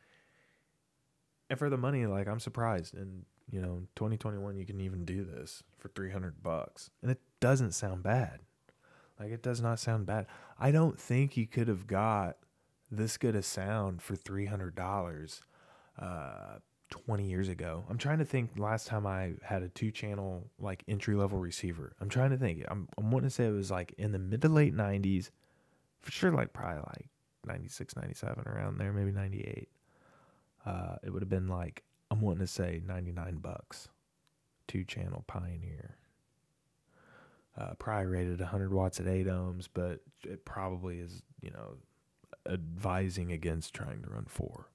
And 1.49 1.57
for 1.57 1.69
the 1.69 1.77
money, 1.77 2.05
like 2.05 2.27
I'm 2.27 2.39
surprised. 2.39 2.93
And 2.93 3.25
you 3.49 3.61
know, 3.61 3.83
2021, 3.95 4.57
you 4.57 4.65
can 4.65 4.81
even 4.81 5.05
do 5.05 5.23
this 5.23 5.63
for 5.77 5.89
300 5.89 6.43
bucks, 6.43 6.89
and 7.01 7.11
it 7.11 7.19
doesn't 7.39 7.71
sound 7.73 8.03
bad. 8.03 8.39
Like 9.19 9.31
it 9.31 9.41
does 9.41 9.61
not 9.61 9.79
sound 9.79 10.05
bad. 10.05 10.27
I 10.59 10.71
don't 10.71 10.99
think 10.99 11.37
you 11.37 11.47
could 11.47 11.67
have 11.67 11.87
got 11.87 12.37
this 12.91 13.17
good 13.17 13.35
a 13.35 13.41
sound 13.41 14.01
for 14.01 14.15
$300 14.15 15.41
uh, 15.99 16.59
20 16.89 17.23
years 17.23 17.49
ago. 17.49 17.83
I'm 17.89 17.97
trying 17.97 18.19
to 18.19 18.25
think 18.25 18.51
last 18.57 18.87
time 18.87 19.05
I 19.05 19.33
had 19.43 19.63
a 19.63 19.69
two 19.69 19.91
channel 19.91 20.49
like 20.59 20.83
entry 20.87 21.15
level 21.15 21.39
receiver. 21.39 21.95
I'm 21.99 22.09
trying 22.09 22.29
to 22.29 22.37
think. 22.37 22.63
I'm 22.69 22.87
I'm 22.97 23.11
wanting 23.11 23.29
to 23.29 23.33
say 23.33 23.45
it 23.45 23.51
was 23.51 23.71
like 23.71 23.93
in 23.97 24.11
the 24.11 24.19
mid 24.19 24.41
to 24.43 24.49
late 24.49 24.75
90s 24.75 25.31
for 26.01 26.11
sure 26.11 26.31
like 26.31 26.53
probably 26.53 26.83
like 26.87 27.09
96 27.45 27.95
97 27.95 28.43
around 28.47 28.77
there 28.77 28.93
maybe 28.93 29.11
98 29.11 29.67
uh, 30.65 30.95
it 31.03 31.09
would 31.09 31.21
have 31.21 31.29
been 31.29 31.47
like 31.47 31.83
i'm 32.11 32.21
wanting 32.21 32.39
to 32.39 32.47
say 32.47 32.81
99 32.85 33.37
bucks 33.37 33.89
two 34.67 34.83
channel 34.83 35.23
pioneer. 35.27 35.95
Uh, 37.57 37.73
probably 37.79 38.05
rated 38.05 38.39
100 38.39 38.71
watts 38.71 38.99
at 38.99 39.07
8 39.07 39.25
ohms 39.25 39.67
but 39.73 40.01
it 40.23 40.45
probably 40.45 40.99
is 40.99 41.23
you 41.41 41.49
know 41.49 41.77
advising 42.47 43.31
against 43.31 43.73
trying 43.73 44.03
to 44.03 44.09
run 44.09 44.25
four. 44.27 44.69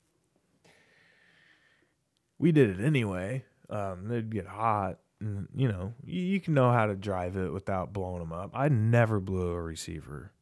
We 2.38 2.50
did 2.50 2.80
it 2.80 2.84
anyway. 2.84 3.44
Um, 3.70 4.08
they'd 4.08 4.30
get 4.30 4.46
hot 4.46 4.98
and 5.20 5.46
you 5.54 5.68
know 5.68 5.94
you, 6.04 6.20
you 6.20 6.40
can 6.40 6.54
know 6.54 6.72
how 6.72 6.86
to 6.86 6.96
drive 6.96 7.36
it 7.36 7.52
without 7.52 7.92
blowing 7.92 8.18
them 8.18 8.32
up. 8.32 8.50
I 8.52 8.68
never 8.68 9.20
blew 9.20 9.52
a 9.52 9.62
receiver 9.62 10.32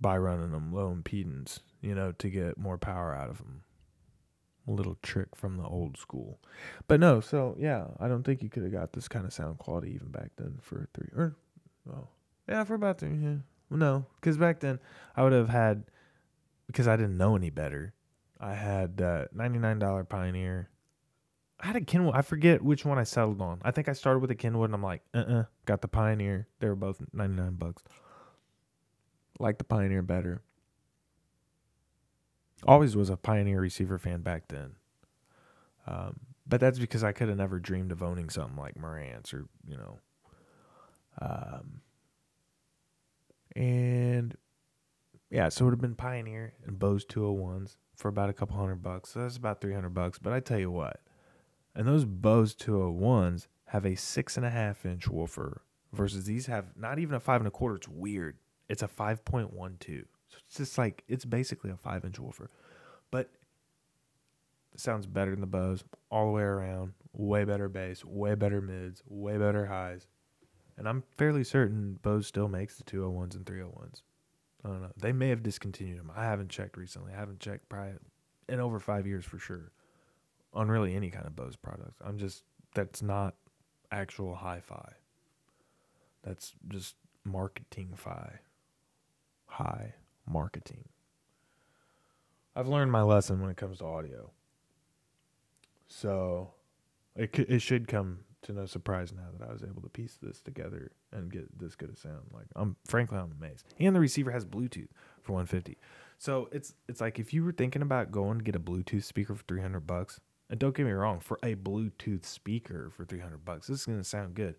by 0.00 0.18
running 0.18 0.50
them 0.50 0.72
low 0.72 0.94
impedance, 0.94 1.60
you 1.80 1.94
know, 1.94 2.12
to 2.12 2.28
get 2.28 2.58
more 2.58 2.76
power 2.76 3.14
out 3.14 3.30
of 3.30 3.38
them. 3.38 3.62
A 4.68 4.70
little 4.70 4.96
trick 5.02 5.28
from 5.34 5.56
the 5.56 5.64
old 5.64 5.96
school. 5.96 6.40
But 6.88 6.98
no, 6.98 7.20
so 7.20 7.56
yeah, 7.58 7.86
I 8.00 8.08
don't 8.08 8.24
think 8.24 8.42
you 8.42 8.48
could 8.48 8.64
have 8.64 8.72
got 8.72 8.92
this 8.92 9.06
kind 9.08 9.24
of 9.24 9.32
sound 9.32 9.58
quality 9.58 9.92
even 9.94 10.08
back 10.08 10.30
then 10.36 10.58
for 10.60 10.88
three 10.92 11.08
or 11.16 11.36
oh 11.92 12.08
yeah 12.48 12.64
for 12.64 12.74
about 12.74 12.98
three 12.98 13.16
yeah 13.16 13.36
no 13.70 14.06
because 14.20 14.36
back 14.36 14.60
then 14.60 14.80
I 15.16 15.22
would 15.22 15.32
have 15.32 15.48
had 15.48 15.84
because 16.66 16.88
I 16.88 16.96
didn't 16.96 17.16
know 17.16 17.36
any 17.36 17.50
better. 17.50 17.94
I 18.40 18.54
had 18.54 19.00
uh, 19.00 19.26
ninety 19.32 19.58
nine 19.58 19.78
dollar 19.78 20.04
Pioneer. 20.04 20.68
I 21.60 21.68
had 21.68 21.76
a 21.76 21.80
Kenwood. 21.80 22.14
I 22.14 22.22
forget 22.22 22.62
which 22.62 22.84
one 22.84 22.98
I 22.98 23.04
settled 23.04 23.40
on. 23.40 23.60
I 23.62 23.70
think 23.70 23.88
I 23.88 23.94
started 23.94 24.18
with 24.18 24.30
a 24.30 24.34
Kenwood, 24.34 24.68
and 24.68 24.74
I'm 24.74 24.82
like, 24.82 25.02
uh, 25.14 25.18
uh 25.18 25.44
got 25.64 25.80
the 25.80 25.88
Pioneer. 25.88 26.48
They 26.60 26.68
were 26.68 26.74
both 26.74 27.00
ninety 27.12 27.36
nine 27.36 27.54
bucks. 27.54 27.82
Like 29.38 29.58
the 29.58 29.64
Pioneer 29.64 30.02
better. 30.02 30.42
Always 32.64 32.96
was 32.96 33.10
a 33.10 33.16
Pioneer 33.16 33.60
receiver 33.60 33.98
fan 33.98 34.22
back 34.22 34.48
then. 34.48 34.76
Um, 35.86 36.20
but 36.46 36.60
that's 36.60 36.78
because 36.78 37.04
I 37.04 37.12
could 37.12 37.28
have 37.28 37.38
never 37.38 37.58
dreamed 37.58 37.92
of 37.92 38.02
owning 38.02 38.30
something 38.30 38.56
like 38.56 38.74
Marantz 38.74 39.34
or 39.34 39.46
you 39.66 39.76
know. 39.76 39.98
Um, 41.20 41.80
and 43.54 44.36
yeah, 45.30 45.48
so 45.48 45.64
it 45.64 45.66
would 45.66 45.72
have 45.74 45.80
been 45.80 45.94
Pioneer 45.94 46.54
and 46.66 46.78
Bose 46.78 47.04
201s 47.04 47.76
for 47.94 48.08
about 48.08 48.30
a 48.30 48.32
couple 48.32 48.56
hundred 48.56 48.82
bucks. 48.82 49.10
So 49.10 49.20
that's 49.20 49.36
about 49.36 49.60
300 49.60 49.90
bucks. 49.90 50.18
But 50.18 50.32
I 50.32 50.40
tell 50.40 50.58
you 50.58 50.70
what, 50.70 51.00
and 51.74 51.86
those 51.86 52.04
Bose 52.04 52.54
201s 52.54 53.46
have 53.66 53.84
a 53.84 53.96
six 53.96 54.36
and 54.36 54.46
a 54.46 54.50
half 54.50 54.84
inch 54.86 55.08
woofer 55.08 55.62
versus 55.92 56.24
these 56.24 56.46
have 56.46 56.76
not 56.76 56.98
even 56.98 57.14
a 57.14 57.20
five 57.20 57.40
and 57.40 57.48
a 57.48 57.50
quarter. 57.50 57.76
It's 57.76 57.88
weird. 57.88 58.36
It's 58.68 58.82
a 58.82 58.88
5.12. 58.88 60.04
It's 60.46 60.56
just 60.56 60.78
like, 60.78 61.04
it's 61.08 61.24
basically 61.24 61.70
a 61.70 61.76
five 61.76 62.04
inch 62.04 62.18
woofer. 62.18 62.50
But 63.10 63.30
it 64.74 64.80
sounds 64.80 65.06
better 65.06 65.30
than 65.30 65.40
the 65.40 65.46
Bose 65.46 65.84
all 66.10 66.26
the 66.26 66.32
way 66.32 66.42
around. 66.42 66.92
Way 67.12 67.44
better 67.44 67.68
bass, 67.68 68.04
way 68.04 68.34
better 68.34 68.60
mids, 68.60 69.02
way 69.08 69.38
better 69.38 69.66
highs. 69.66 70.06
And 70.76 70.86
I'm 70.86 71.02
fairly 71.16 71.44
certain 71.44 71.98
Bose 72.02 72.26
still 72.26 72.48
makes 72.48 72.76
the 72.76 72.84
201s 72.84 73.36
and 73.36 73.46
301s. 73.46 74.02
I 74.64 74.68
don't 74.68 74.82
know. 74.82 74.92
They 75.00 75.12
may 75.12 75.30
have 75.30 75.42
discontinued 75.42 75.98
them. 75.98 76.12
I 76.14 76.24
haven't 76.24 76.50
checked 76.50 76.76
recently. 76.76 77.12
I 77.14 77.18
haven't 77.18 77.40
checked 77.40 77.68
probably 77.68 77.94
in 78.48 78.60
over 78.60 78.78
five 78.78 79.06
years 79.06 79.24
for 79.24 79.38
sure 79.38 79.72
on 80.52 80.68
really 80.68 80.94
any 80.94 81.10
kind 81.10 81.26
of 81.26 81.34
Bose 81.34 81.56
products. 81.56 81.98
I'm 82.04 82.18
just 82.18 82.42
that's 82.74 83.00
not 83.00 83.34
actual 83.90 84.34
hi-fi. 84.34 84.92
That's 86.22 86.52
just 86.68 86.96
marketing 87.24 87.94
fi. 87.96 88.40
High 89.46 89.94
marketing. 90.28 90.84
I've 92.54 92.68
learned 92.68 92.90
my 92.90 93.02
lesson 93.02 93.40
when 93.40 93.50
it 93.50 93.56
comes 93.56 93.78
to 93.78 93.84
audio. 93.84 94.30
So 95.88 96.50
it 97.14 97.38
it 97.38 97.60
should 97.60 97.86
come 97.88 98.20
to 98.42 98.52
no 98.52 98.66
surprise 98.66 99.12
now 99.12 99.28
that 99.36 99.48
I 99.48 99.52
was 99.52 99.62
able 99.62 99.82
to 99.82 99.88
piece 99.88 100.18
this 100.22 100.40
together 100.40 100.92
and 101.12 101.30
get 101.30 101.58
this 101.58 101.74
good 101.74 101.90
a 101.90 101.96
sound. 101.96 102.22
Like 102.32 102.46
I'm 102.54 102.76
frankly 102.86 103.18
I'm 103.18 103.34
amazed. 103.38 103.66
And 103.78 103.94
the 103.94 104.00
receiver 104.00 104.30
has 104.30 104.44
Bluetooth 104.44 104.88
for 105.22 105.32
150. 105.32 105.76
So 106.18 106.48
it's 106.52 106.74
it's 106.88 107.00
like 107.00 107.18
if 107.18 107.34
you 107.34 107.44
were 107.44 107.52
thinking 107.52 107.82
about 107.82 108.10
going 108.10 108.38
to 108.38 108.44
get 108.44 108.56
a 108.56 108.60
Bluetooth 108.60 109.04
speaker 109.04 109.34
for 109.34 109.44
300 109.44 109.86
bucks, 109.86 110.20
and 110.48 110.58
don't 110.58 110.74
get 110.74 110.86
me 110.86 110.92
wrong, 110.92 111.20
for 111.20 111.38
a 111.42 111.54
Bluetooth 111.54 112.24
speaker 112.24 112.90
for 112.96 113.04
300 113.04 113.44
bucks, 113.44 113.66
this 113.66 113.80
is 113.80 113.86
going 113.86 113.98
to 113.98 114.04
sound 114.04 114.34
good. 114.34 114.54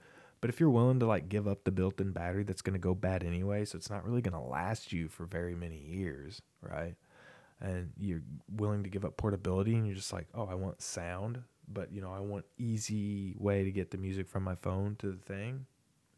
But 0.48 0.54
if 0.54 0.62
you're 0.62 0.70
willing 0.70 1.01
to 1.01 1.06
like 1.06 1.27
give 1.27 1.46
up 1.46 1.66
the 1.66 1.72
built-in 1.72 2.13
battery 2.13 2.44
that's 2.44 2.62
going 2.62 2.72
to 2.72 2.80
go 2.80 2.96
bad 2.96 3.22
anyway, 3.22 3.66
so 3.66 3.75
it's 3.75 3.89
not 3.89 4.06
really 4.06 4.22
going 4.22 4.32
to 4.32 4.39
last 4.39 4.94
you 4.94 5.10
for 5.10 5.25
very 5.25 5.56
many 5.56 5.77
years, 5.77 6.42
right? 6.62 6.96
And 7.60 7.92
you're 8.00 8.22
willing 8.50 8.84
to 8.84 8.89
give 8.89 9.04
up 9.04 9.18
portability 9.18 9.75
and 9.75 9.86
you're 9.86 9.98
just 9.98 10.13
like, 10.13 10.27
"Oh, 10.34 10.48
I 10.50 10.56
want 10.56 10.82
sound 10.82 11.44
but 11.68 11.92
you 11.92 12.01
know, 12.01 12.12
I 12.12 12.20
want 12.20 12.46
easy 12.58 13.36
way 13.38 13.66
to 13.66 13.72
get 13.72 13.92
the 13.92 13.98
music 13.98 14.30
from 14.30 14.44
my 14.44 14.56
phone 14.56 14.96
to 15.00 15.12
the 15.12 15.18
thing. 15.18 15.66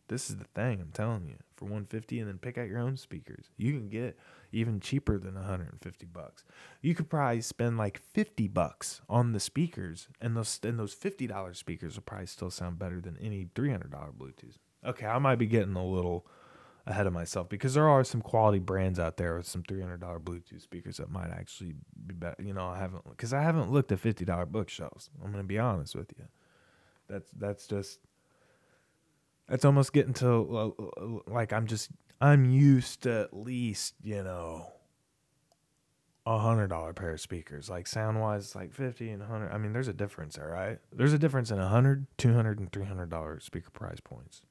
This 0.10 0.30
is 0.30 0.38
the 0.38 0.46
thing, 0.56 0.82
I'm 0.82 0.92
telling 0.92 1.28
you. 1.28 1.36
For 1.56 1.66
150 1.66 2.20
and 2.20 2.28
then 2.28 2.38
pick 2.40 2.58
out 2.58 2.68
your 2.68 2.80
own 2.80 2.98
speakers. 2.98 3.50
You 3.58 3.74
can 3.74 3.90
get 3.90 4.18
even 4.52 4.80
cheaper 4.80 5.20
than 5.20 5.36
150 5.36 6.06
bucks. 6.08 6.44
You 6.82 6.96
could 6.96 7.10
probably 7.10 7.42
spend 7.42 7.78
like 7.78 8.02
50 8.14 8.48
bucks 8.48 9.02
on 9.08 9.34
the 9.34 9.40
speakers 9.40 10.08
and 10.20 10.36
those 10.36 10.60
and 10.64 10.80
those 10.80 10.96
$50 10.96 11.56
speakers 11.56 11.96
will 11.96 12.04
probably 12.04 12.26
still 12.26 12.50
sound 12.50 12.80
better 12.80 13.00
than 13.00 13.18
any 13.22 13.46
$300 13.46 13.90
Bluetooth. 13.90 14.58
Okay, 14.86 15.06
I 15.06 15.20
might 15.20 15.36
be 15.36 15.46
getting 15.46 15.76
a 15.76 15.86
little 15.86 16.26
ahead 16.88 17.06
of 17.06 17.14
myself 17.14 17.48
because 17.50 17.76
there 17.76 17.88
are 17.88 18.04
some 18.04 18.22
quality 18.22 18.60
brands 18.60 19.00
out 19.00 19.18
there 19.18 19.38
with 19.38 19.46
some 19.46 19.64
three 19.64 19.82
hundred 19.82 20.00
dollar 20.00 20.20
Bluetooth 20.20 20.62
speakers 20.62 20.98
that 20.98 21.12
might 21.12 21.30
actually 21.30 21.76
be 22.08 22.16
better. 22.16 22.42
You 22.42 22.54
know, 22.54 22.68
I 22.68 22.80
haven't 22.80 23.04
because 23.10 23.34
I 23.34 23.44
haven't 23.44 23.72
looked 23.72 23.92
at 23.92 24.00
fifty 24.00 24.26
dollar 24.26 24.46
bookshelves. 24.46 25.10
I'm 25.24 25.32
gonna 25.32 25.44
be 25.44 25.60
honest 25.60 25.96
with 25.96 26.12
you. 26.18 26.26
That's 27.08 27.30
that's 27.38 27.68
just 27.68 28.00
that's 29.50 29.66
almost 29.66 29.94
getting 29.94 30.14
to 30.14 30.28
uh, 30.28 30.84
uh, 30.84 31.20
like 31.28 31.52
I'm 31.52 31.68
just 31.68 31.90
I'm 32.22 32.50
used 32.50 33.04
to 33.04 33.22
at 33.22 33.34
least 33.34 33.96
you 34.04 34.24
know 34.24 34.68
a 36.26 36.38
hundred 36.38 36.68
dollar 36.68 36.94
pair 36.94 37.12
of 37.12 37.22
speakers 37.22 37.70
like 37.70 37.88
sound 37.88 38.22
wise 38.22 38.56
like 38.56 38.72
50 38.72 39.10
and 39.10 39.22
100 39.22 39.52
i 39.52 39.58
mean 39.58 39.74
there's 39.74 39.88
a 39.88 39.94
difference 39.94 40.38
all 40.38 40.46
right 40.46 40.78
there's 40.94 41.14
a 41.14 41.18
difference 41.18 41.50
in 41.50 41.58
a 41.58 41.62
100 41.62 42.06
200 42.20 42.60
and 42.60 42.72
300 42.72 43.10
dollar 43.10 43.40
speaker 43.40 43.72
price 43.72 44.00
points 44.00 44.44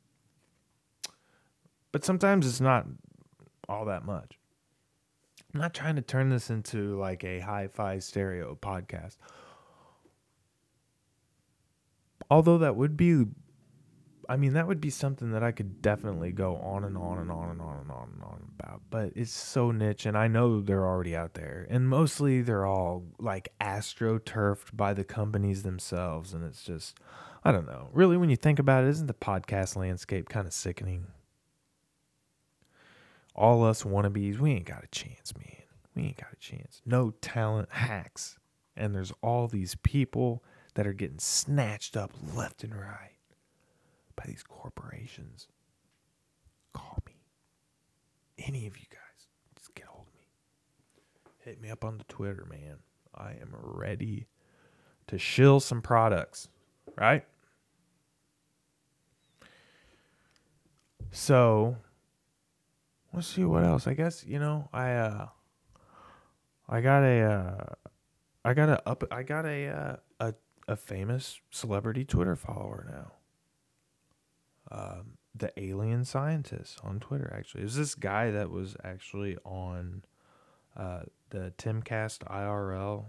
but 1.92 2.04
sometimes 2.04 2.46
it's 2.46 2.60
not 2.60 2.86
all 3.68 3.84
that 3.86 4.04
much. 4.04 4.38
I'm 5.52 5.60
not 5.60 5.74
trying 5.74 5.96
to 5.96 6.02
turn 6.02 6.28
this 6.28 6.50
into 6.50 6.98
like 6.98 7.24
a 7.24 7.40
hi 7.40 7.68
fi 7.68 7.98
stereo 7.98 8.56
podcast. 8.60 9.16
Although 12.30 12.58
that 12.58 12.76
would 12.76 12.96
be, 12.96 13.24
I 14.28 14.36
mean, 14.36 14.52
that 14.52 14.66
would 14.66 14.80
be 14.80 14.90
something 14.90 15.32
that 15.32 15.42
I 15.42 15.52
could 15.52 15.80
definitely 15.80 16.32
go 16.32 16.56
on 16.56 16.84
and 16.84 16.98
on 16.98 17.18
and 17.18 17.30
on 17.30 17.50
and 17.50 17.60
on 17.62 17.78
and 17.78 17.90
on 17.90 18.10
and 18.14 18.22
on 18.22 18.50
about. 18.58 18.82
But 18.90 19.12
it's 19.16 19.30
so 19.30 19.70
niche, 19.70 20.04
and 20.04 20.18
I 20.18 20.28
know 20.28 20.60
they're 20.60 20.86
already 20.86 21.16
out 21.16 21.34
there. 21.34 21.66
And 21.70 21.88
mostly 21.88 22.42
they're 22.42 22.66
all 22.66 23.04
like 23.18 23.52
astroturfed 23.60 24.76
by 24.76 24.92
the 24.92 25.04
companies 25.04 25.62
themselves. 25.62 26.34
And 26.34 26.44
it's 26.44 26.62
just, 26.62 26.98
I 27.42 27.52
don't 27.52 27.66
know. 27.66 27.88
Really, 27.92 28.18
when 28.18 28.28
you 28.28 28.36
think 28.36 28.58
about 28.58 28.84
it, 28.84 28.88
isn't 28.90 29.06
the 29.06 29.14
podcast 29.14 29.76
landscape 29.76 30.28
kind 30.28 30.46
of 30.46 30.52
sickening? 30.52 31.06
all 33.38 33.64
us 33.64 33.84
wannabes, 33.84 34.38
we 34.38 34.50
ain't 34.50 34.66
got 34.66 34.82
a 34.82 34.88
chance, 34.88 35.32
man. 35.36 35.62
We 35.94 36.02
ain't 36.02 36.16
got 36.16 36.32
a 36.32 36.36
chance. 36.36 36.82
No 36.84 37.12
talent 37.22 37.68
hacks. 37.70 38.36
And 38.76 38.94
there's 38.94 39.12
all 39.22 39.46
these 39.46 39.76
people 39.76 40.42
that 40.74 40.86
are 40.86 40.92
getting 40.92 41.20
snatched 41.20 41.96
up 41.96 42.12
left 42.34 42.64
and 42.64 42.74
right 42.74 43.17
by 44.18 44.24
these 44.26 44.42
corporations. 44.42 45.46
Call 46.74 46.98
me. 47.06 47.22
Any 48.38 48.66
of 48.66 48.76
you 48.76 48.86
guys, 48.90 49.28
just 49.56 49.74
get 49.74 49.86
hold 49.86 50.06
of 50.08 50.14
me. 50.14 50.26
Hit 51.44 51.60
me 51.60 51.70
up 51.70 51.84
on 51.84 51.98
the 51.98 52.04
Twitter, 52.04 52.46
man. 52.50 52.78
I 53.14 53.30
am 53.30 53.54
ready 53.54 54.26
to 55.06 55.18
shill 55.18 55.60
some 55.60 55.82
products, 55.82 56.48
right? 56.96 57.24
So 61.10 61.76
let's 63.14 63.28
see 63.28 63.44
what 63.44 63.64
else. 63.64 63.86
I 63.86 63.94
guess 63.94 64.24
you 64.26 64.38
know 64.38 64.68
I 64.72 64.92
uh 64.92 65.26
I 66.68 66.80
got 66.80 67.02
a 67.02 67.22
uh 67.22 67.90
I 68.44 68.54
got 68.54 68.68
a 68.68 68.88
up 68.88 69.04
I 69.10 69.22
got 69.22 69.46
a 69.46 69.68
uh, 69.68 69.96
a 70.20 70.34
a 70.66 70.76
famous 70.76 71.40
celebrity 71.50 72.04
Twitter 72.04 72.36
follower 72.36 72.86
now. 72.90 73.17
Um, 74.70 75.18
the 75.34 75.52
alien 75.56 76.04
scientist 76.04 76.80
on 76.82 77.00
Twitter 77.00 77.32
actually. 77.34 77.62
It 77.62 77.64
was 77.64 77.76
this 77.76 77.94
guy 77.94 78.30
that 78.30 78.50
was 78.50 78.76
actually 78.82 79.36
on 79.44 80.04
uh 80.76 81.02
the 81.30 81.52
Timcast 81.58 82.18
IRL 82.24 83.04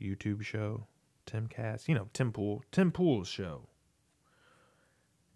YouTube 0.00 0.42
show. 0.42 0.86
Timcast, 1.26 1.88
you 1.88 1.94
know, 1.94 2.08
Tim 2.12 2.32
Pool, 2.32 2.62
Tim 2.70 2.92
Pool's 2.92 3.28
show. 3.28 3.68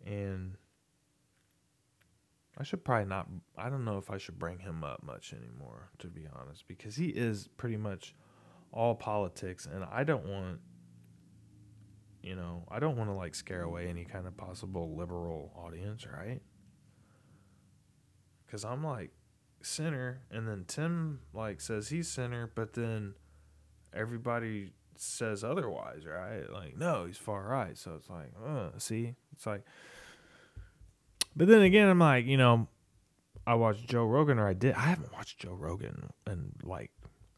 And 0.07 0.57
I 2.57 2.63
should 2.63 2.85
probably 2.85 3.07
not. 3.07 3.29
I 3.57 3.69
don't 3.69 3.85
know 3.85 3.99
if 3.99 4.11
I 4.11 4.19
should 4.19 4.39
bring 4.39 4.59
him 4.59 4.85
up 4.85 5.03
much 5.03 5.33
anymore, 5.33 5.91
to 5.99 6.09
be 6.09 6.27
honest, 6.35 6.67
because 6.69 6.97
he 6.97 7.07
is 7.07 7.49
pretty 7.57 7.77
much 7.77 8.15
all 8.73 8.95
politics, 8.95 9.67
and 9.67 9.85
I 9.91 10.05
don't 10.05 10.27
want, 10.27 10.61
you 12.23 12.37
know, 12.37 12.65
I 12.69 12.79
don't 12.79 12.97
want 12.97 13.11
to 13.11 13.15
like 13.15 13.35
scare 13.35 13.63
away 13.63 13.89
any 13.89 14.05
kind 14.05 14.27
of 14.27 14.37
possible 14.37 14.97
liberal 14.97 15.53
audience, 15.57 16.07
right? 16.07 16.41
Because 18.47 18.65
I'm 18.65 18.85
like 18.85 19.11
center, 19.63 20.23
and 20.31 20.47
then 20.49 20.65
Tim 20.67 21.21
like 21.33 21.61
says 21.61 21.89
he's 21.89 22.09
center, 22.09 22.51
but 22.55 22.75
then 22.75 23.15
everybody 23.95 24.73
says 24.97 25.43
otherwise, 25.43 26.05
right? 26.05 26.51
Like, 26.53 26.77
no, 26.77 27.07
he's 27.07 27.17
far 27.19 27.47
right. 27.47 27.77
So 27.77 27.95
it's 27.97 28.11
like, 28.11 28.33
uh, 28.45 28.71
see, 28.79 29.15
it's 29.33 29.47
like 29.47 29.63
but 31.37 31.49
then 31.49 31.63
again, 31.63 31.89
I'm 31.89 31.99
like, 31.99 32.27
you 32.27 32.37
know, 32.37 32.69
I 33.47 33.55
watch 33.55 33.87
Joe 33.87 34.05
Rogan 34.05 34.39
or 34.39 34.49
I 34.49 34.55
did. 34.55 34.75
I 34.75 34.81
haven't 34.81 35.13
watched 35.13 35.41
Joe 35.41 35.55
Rogan 35.55 36.11
in 36.27 36.53
like 36.63 36.91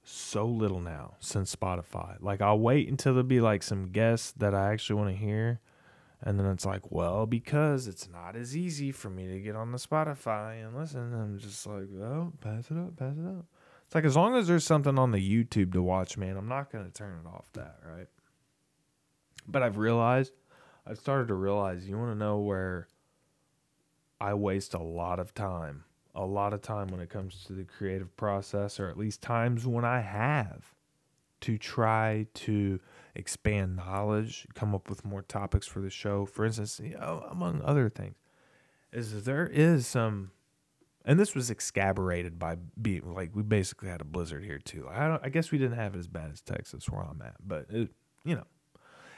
so 0.05 0.47
little 0.47 0.81
now 0.81 1.15
since 1.21 1.55
Spotify. 1.55 2.17
Like 2.21 2.41
I'll 2.41 2.59
wait 2.59 2.89
until 2.89 3.15
there'll 3.15 3.27
be 3.27 3.41
like 3.41 3.63
some 3.63 3.91
guests 3.91 4.33
that 4.33 4.55
I 4.55 4.73
actually 4.73 4.97
want 4.97 5.11
to 5.11 5.17
hear. 5.17 5.61
And 6.25 6.39
then 6.39 6.47
it's 6.47 6.65
like, 6.65 6.93
well, 6.93 7.27
because 7.27 7.89
it's 7.89 8.09
not 8.09 8.37
as 8.37 8.57
easy 8.57 8.93
for 8.93 9.11
me 9.11 9.27
to 9.27 9.41
get 9.41 9.57
on 9.57 9.73
the 9.73 9.79
Spotify 9.79 10.65
and 10.65 10.77
listen. 10.77 11.13
I'm 11.13 11.39
just 11.39 11.67
like, 11.67 11.89
oh, 12.01 12.33
pass 12.41 12.71
it 12.71 12.77
up, 12.77 12.97
pass 12.97 13.17
it 13.17 13.27
up. 13.27 13.45
It's 13.87 13.95
like 13.95 14.05
as 14.05 14.17
long 14.17 14.37
as 14.37 14.47
there's 14.47 14.65
something 14.65 14.99
on 14.99 15.11
the 15.11 15.19
YouTube 15.19 15.73
to 15.73 15.83
watch, 15.83 16.17
man, 16.17 16.37
I'm 16.37 16.49
not 16.49 16.71
gonna 16.71 16.91
turn 16.91 17.19
it 17.25 17.29
off 17.29 17.53
that, 17.55 17.79
right? 17.85 18.09
But 19.47 19.63
I've 19.63 19.77
realized, 19.77 20.33
I've 20.87 20.99
started 20.99 21.29
to 21.29 21.35
realize, 21.35 21.89
you 21.89 21.99
want 21.99 22.13
to 22.13 22.19
know 22.19 22.39
where 22.39 22.89
I 24.21 24.35
waste 24.35 24.75
a 24.75 24.83
lot 24.83 25.19
of 25.19 25.35
time, 25.35 25.85
a 26.15 26.25
lot 26.25 26.53
of 26.53 26.63
time 26.63 26.89
when 26.89 27.01
it 27.01 27.09
comes 27.09 27.45
to 27.47 27.53
the 27.53 27.65
creative 27.65 28.15
process, 28.17 28.79
or 28.79 28.89
at 28.89 28.99
least 28.99 29.23
times 29.23 29.67
when 29.67 29.85
I 29.85 30.01
have 30.01 30.75
to 31.43 31.59
try 31.59 32.27
to 32.35 32.81
expand 33.15 33.77
knowledge, 33.77 34.47
come 34.55 34.75
up 34.75 34.89
with 34.89 35.05
more 35.05 35.23
topics 35.23 35.67
for 35.67 35.81
the 35.81 35.91
show. 35.91 36.25
For 36.25 36.45
instance, 36.45 36.81
you 36.83 36.95
know, 36.95 37.27
among 37.31 37.63
other 37.63 37.89
things, 37.89 38.17
is 38.93 39.25
there 39.25 39.47
is 39.47 39.87
some, 39.87 40.31
and 41.05 41.19
this 41.19 41.35
was 41.35 41.51
exaggerated 41.51 42.39
by 42.39 42.57
being 42.81 43.13
like 43.15 43.31
we 43.35 43.43
basically 43.43 43.89
had 43.89 44.01
a 44.01 44.05
blizzard 44.05 44.45
here 44.45 44.59
too. 44.59 44.87
I 44.89 45.09
don't, 45.09 45.25
I 45.25 45.31
guess 45.31 45.51
we 45.51 45.59
didn't 45.59 45.79
have 45.79 45.95
it 45.95 45.99
as 45.99 46.09
bad 46.09 46.31
as 46.31 46.41
Texas 46.41 46.89
where 46.89 47.03
I'm 47.03 47.23
at, 47.23 47.37
but 47.45 47.67
it, 47.71 47.91
you 48.25 48.37
know, 48.37 48.47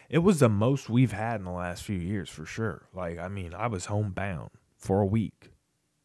it 0.09 0.19
was 0.19 0.39
the 0.39 0.49
most 0.49 0.89
we've 0.89 1.13
had 1.13 1.41
in 1.41 1.45
the 1.45 1.51
last 1.51 1.83
few 1.83 1.99
years 1.99 2.31
for 2.31 2.47
sure. 2.47 2.87
Like 2.95 3.19
I 3.19 3.29
mean, 3.29 3.53
I 3.53 3.67
was 3.67 3.87
homebound 3.87 4.51
for 4.79 5.01
a 5.01 5.07
week. 5.07 5.51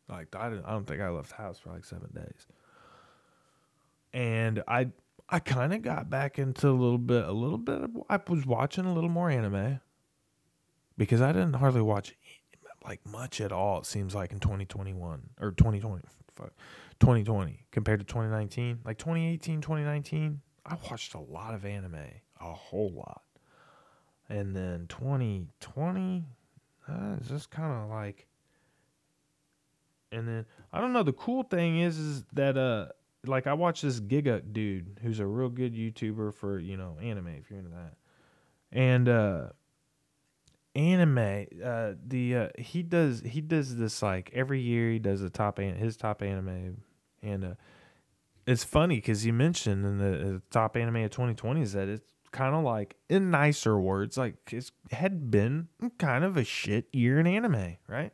Like 0.10 0.36
I 0.36 0.50
didn't, 0.50 0.66
I 0.66 0.72
don't 0.72 0.86
think 0.86 1.02
I 1.02 1.10
left 1.10 1.32
house 1.32 1.60
for 1.60 1.70
like 1.70 1.86
seven 1.86 2.10
days, 2.14 2.48
and 4.14 4.64
I 4.68 4.90
I 5.30 5.40
kind 5.40 5.74
of 5.74 5.82
got 5.84 6.10
back 6.10 6.40
into 6.40 6.70
a 6.70 6.72
little 6.72 6.98
bit, 6.98 7.24
a 7.26 7.32
little 7.32 7.60
bit. 7.60 7.82
Of, 7.84 7.92
I 8.10 8.20
was 8.28 8.46
watching 8.46 8.86
a 8.86 8.94
little 8.94 9.10
more 9.10 9.30
anime 9.30 9.80
because 10.98 11.22
I 11.22 11.32
didn't 11.32 11.54
hardly 11.54 11.82
watch 11.82 12.16
like 12.84 13.06
much 13.06 13.40
at 13.40 13.52
all. 13.52 13.80
It 13.80 13.86
seems 13.86 14.16
like 14.16 14.32
in 14.32 14.40
2021 14.40 15.30
or 15.40 15.52
2020, 15.52 16.04
fuck, 16.36 16.52
2020 17.00 17.66
compared 17.72 18.00
to 18.00 18.06
2019. 18.06 18.80
Like 18.84 18.98
2018, 18.98 19.62
2019, 19.62 20.42
I 20.66 20.76
watched 20.90 21.14
a 21.14 21.20
lot 21.20 21.54
of 21.54 21.66
anime, 21.66 21.96
a 22.40 22.54
whole 22.54 22.92
lot. 22.92 23.22
And 24.30 24.56
then 24.56 24.86
2020, 24.90 26.26
uh, 26.88 27.16
it's 27.20 27.30
just 27.30 27.50
kind 27.52 27.72
of 27.72 27.90
like. 27.90 28.29
And 30.12 30.28
then 30.28 30.46
I 30.74 30.82
don't 30.82 30.94
know. 30.94 31.04
The 31.04 31.14
cool 31.14 31.44
thing 31.44 31.80
is, 31.80 31.98
is 31.98 32.24
that 32.34 32.58
uh, 32.58 32.88
like 33.26 33.48
I 33.48 33.54
watch 33.54 33.82
this 33.82 34.00
Giga 34.00 34.42
dude 34.52 35.00
who's 35.02 35.20
a 35.20 35.26
real 35.26 35.50
good 35.50 35.76
YouTuber 35.76 36.34
for 36.34 36.60
you 36.60 36.78
know 36.78 36.98
anime 37.02 37.28
if 37.28 37.50
you're 37.50 37.60
into 37.60 37.72
that, 37.72 37.94
and 38.72 39.08
uh, 39.08 39.48
anime 40.76 41.48
uh 41.64 41.94
the 42.08 42.36
uh 42.36 42.48
he 42.58 42.84
does 42.84 43.22
he 43.26 43.42
does 43.42 43.76
this 43.78 44.02
like 44.02 44.30
every 44.34 44.62
year 44.62 44.92
he 44.92 45.00
does 45.00 45.22
a 45.22 45.30
top 45.30 45.58
an- 45.58 45.76
his 45.76 45.98
top 45.98 46.22
anime 46.22 46.78
and 47.24 47.44
uh 47.44 47.54
it's 48.46 48.64
funny 48.64 48.96
because 48.96 49.26
you 49.26 49.34
mentioned 49.34 49.86
in 49.86 49.98
the 49.98 50.36
uh, 50.36 50.40
top 50.52 50.78
anime 50.78 50.98
of 50.98 51.12
2020 51.12 51.62
is 51.62 51.74
that 51.74 51.88
it's 51.88 52.14
kind 52.32 52.56
of 52.56 52.64
like 52.64 52.96
in 53.10 53.32
nicer 53.32 53.80
words 53.80 54.16
like 54.16 54.36
it 54.54 54.72
had 54.92 55.32
been 55.32 55.68
kind 55.98 56.24
of 56.24 56.38
a 56.38 56.44
shit 56.44 56.88
year 56.94 57.20
in 57.20 57.26
anime 57.26 57.78
right 57.88 58.14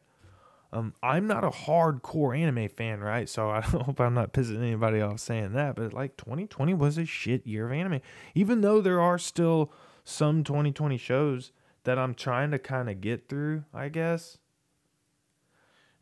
um, 0.76 0.94
I'm 1.02 1.26
not 1.26 1.46
a 1.46 1.50
hardcore 1.50 2.38
anime 2.38 2.68
fan, 2.68 3.00
right? 3.00 3.30
So 3.30 3.50
I 3.50 3.62
hope 3.62 4.02
I'm 4.02 4.14
not 4.14 4.34
pissing 4.34 4.58
anybody 4.58 5.00
off 5.00 5.22
saying 5.22 5.54
that. 5.54 5.76
But 5.76 5.94
like 5.94 6.18
2020 6.18 6.74
was 6.74 6.98
a 6.98 7.06
shit 7.06 7.48
year 7.48 7.68
of 7.68 7.72
anime, 7.72 8.02
even 8.34 8.60
though 8.60 8.82
there 8.82 9.00
are 9.00 9.18
still 9.18 9.72
some 10.04 10.44
2020 10.44 10.98
shows 10.98 11.54
that 11.86 11.98
I'm 11.98 12.14
trying 12.14 12.52
to 12.52 12.60
kind 12.60 12.90
of 12.90 13.00
get 13.00 13.30
through, 13.30 13.64
I 13.74 13.88
guess. 13.88 14.38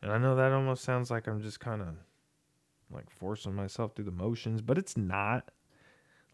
And 0.02 0.10
I 0.10 0.18
know 0.18 0.34
that 0.34 0.52
almost 0.52 0.82
sounds 0.82 1.08
like 1.08 1.28
I'm 1.28 1.40
just 1.40 1.60
kind 1.60 1.80
of 1.80 1.88
like 2.90 3.08
forcing 3.10 3.54
myself 3.54 3.94
through 3.94 4.06
the 4.06 4.10
motions, 4.10 4.60
but 4.60 4.76
it's 4.76 4.96
not. 4.96 5.52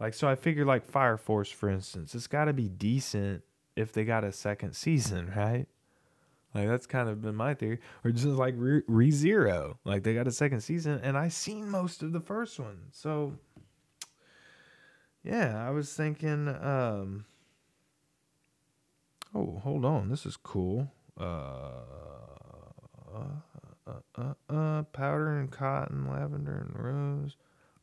Like, 0.01 0.15
so 0.15 0.27
I 0.27 0.35
figure, 0.35 0.65
like 0.65 0.87
Fire 0.87 1.19
Force, 1.19 1.51
for 1.51 1.69
instance, 1.69 2.15
it's 2.15 2.27
got 2.27 2.47
to 2.47 2.55
be 2.55 2.71
decent 2.71 3.43
if 3.77 3.93
they 3.93 4.05
got 4.05 4.25
a 4.25 4.33
second 4.33 4.75
season, 4.75 5.31
right? 5.37 5.67
Like 6.55 6.67
that's 6.67 6.87
kind 6.87 7.09
of 7.09 7.23
been 7.23 7.37
my 7.37 7.55
theory, 7.55 7.79
or 8.05 8.11
just 8.11 8.27
like 8.27 8.55
Re, 8.57 8.83
Re 8.89 9.11
Zero, 9.11 9.79
like 9.85 10.03
they 10.03 10.15
got 10.15 10.27
a 10.27 10.33
second 10.33 10.63
season, 10.63 11.01
and 11.03 11.17
I 11.17 11.29
seen 11.29 11.71
most 11.71 12.03
of 12.03 12.13
the 12.13 12.21
first 12.21 12.59
one, 12.59 12.87
so 12.91 13.35
yeah, 15.23 15.65
I 15.65 15.71
was 15.71 15.93
thinking, 15.93 16.49
um, 16.49 17.25
oh, 19.33 19.61
hold 19.63 19.85
on, 19.85 20.09
this 20.09 20.27
is 20.27 20.37
cool. 20.37 20.91
Uh, 21.19 21.71
uh, 23.15 23.93
uh, 24.17 24.35
uh, 24.49 24.83
powder 24.85 25.39
and 25.39 25.51
cotton, 25.51 26.11
lavender 26.11 26.67
and 26.67 26.85
rose. 26.85 27.37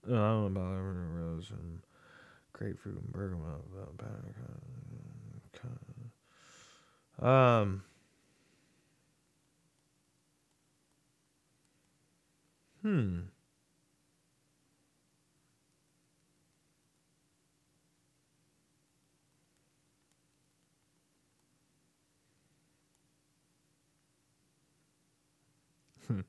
No, 0.06 0.16
I 0.16 0.30
don't 0.30 0.54
know 0.54 0.62
about 0.62 0.72
lavender 0.72 1.04
and 1.04 1.16
rose 1.16 1.52
and 1.52 1.80
grapefruit 2.54 3.00
and 3.02 3.12
bergamot. 3.12 3.62
Powder 3.98 4.36
and 4.50 5.52
cotton. 7.22 7.30
Um. 7.30 7.84
Hmm. 12.82 13.30
Hmm. 26.08 26.22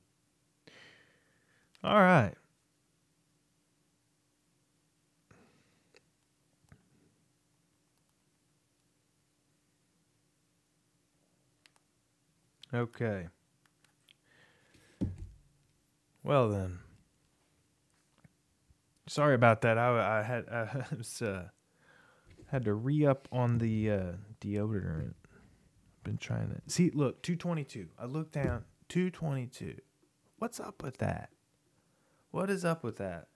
All 1.83 1.99
right. 2.01 2.35
Okay. 12.73 13.29
Well 16.23 16.49
then. 16.49 16.79
Sorry 19.07 19.35
about 19.35 19.63
that. 19.63 19.79
I, 19.79 20.19
I 20.19 20.23
had 20.23 20.49
I 20.49 20.85
was, 20.97 21.23
uh, 21.23 21.49
had 22.47 22.65
to 22.65 22.75
re 22.75 23.07
up 23.07 23.29
on 23.33 23.59
the 23.59 23.91
uh, 23.91 24.13
deodorant. 24.41 25.15
I've 25.25 26.05
been 26.05 26.19
trying 26.19 26.49
to 26.49 26.61
see. 26.67 26.91
Look, 26.91 27.23
two 27.23 27.37
twenty 27.37 27.65
two. 27.65 27.89
I 27.99 28.07
looked 28.07 28.33
down. 28.33 28.65
Two 28.89 29.11
twenty 29.11 29.47
two. 29.47 29.77
What's 30.39 30.61
up 30.61 30.83
with 30.83 30.99
that? 30.99 31.31
What 32.31 32.51
is 32.51 32.65
up 32.65 32.85
with 32.85 32.97
that? 32.99 33.29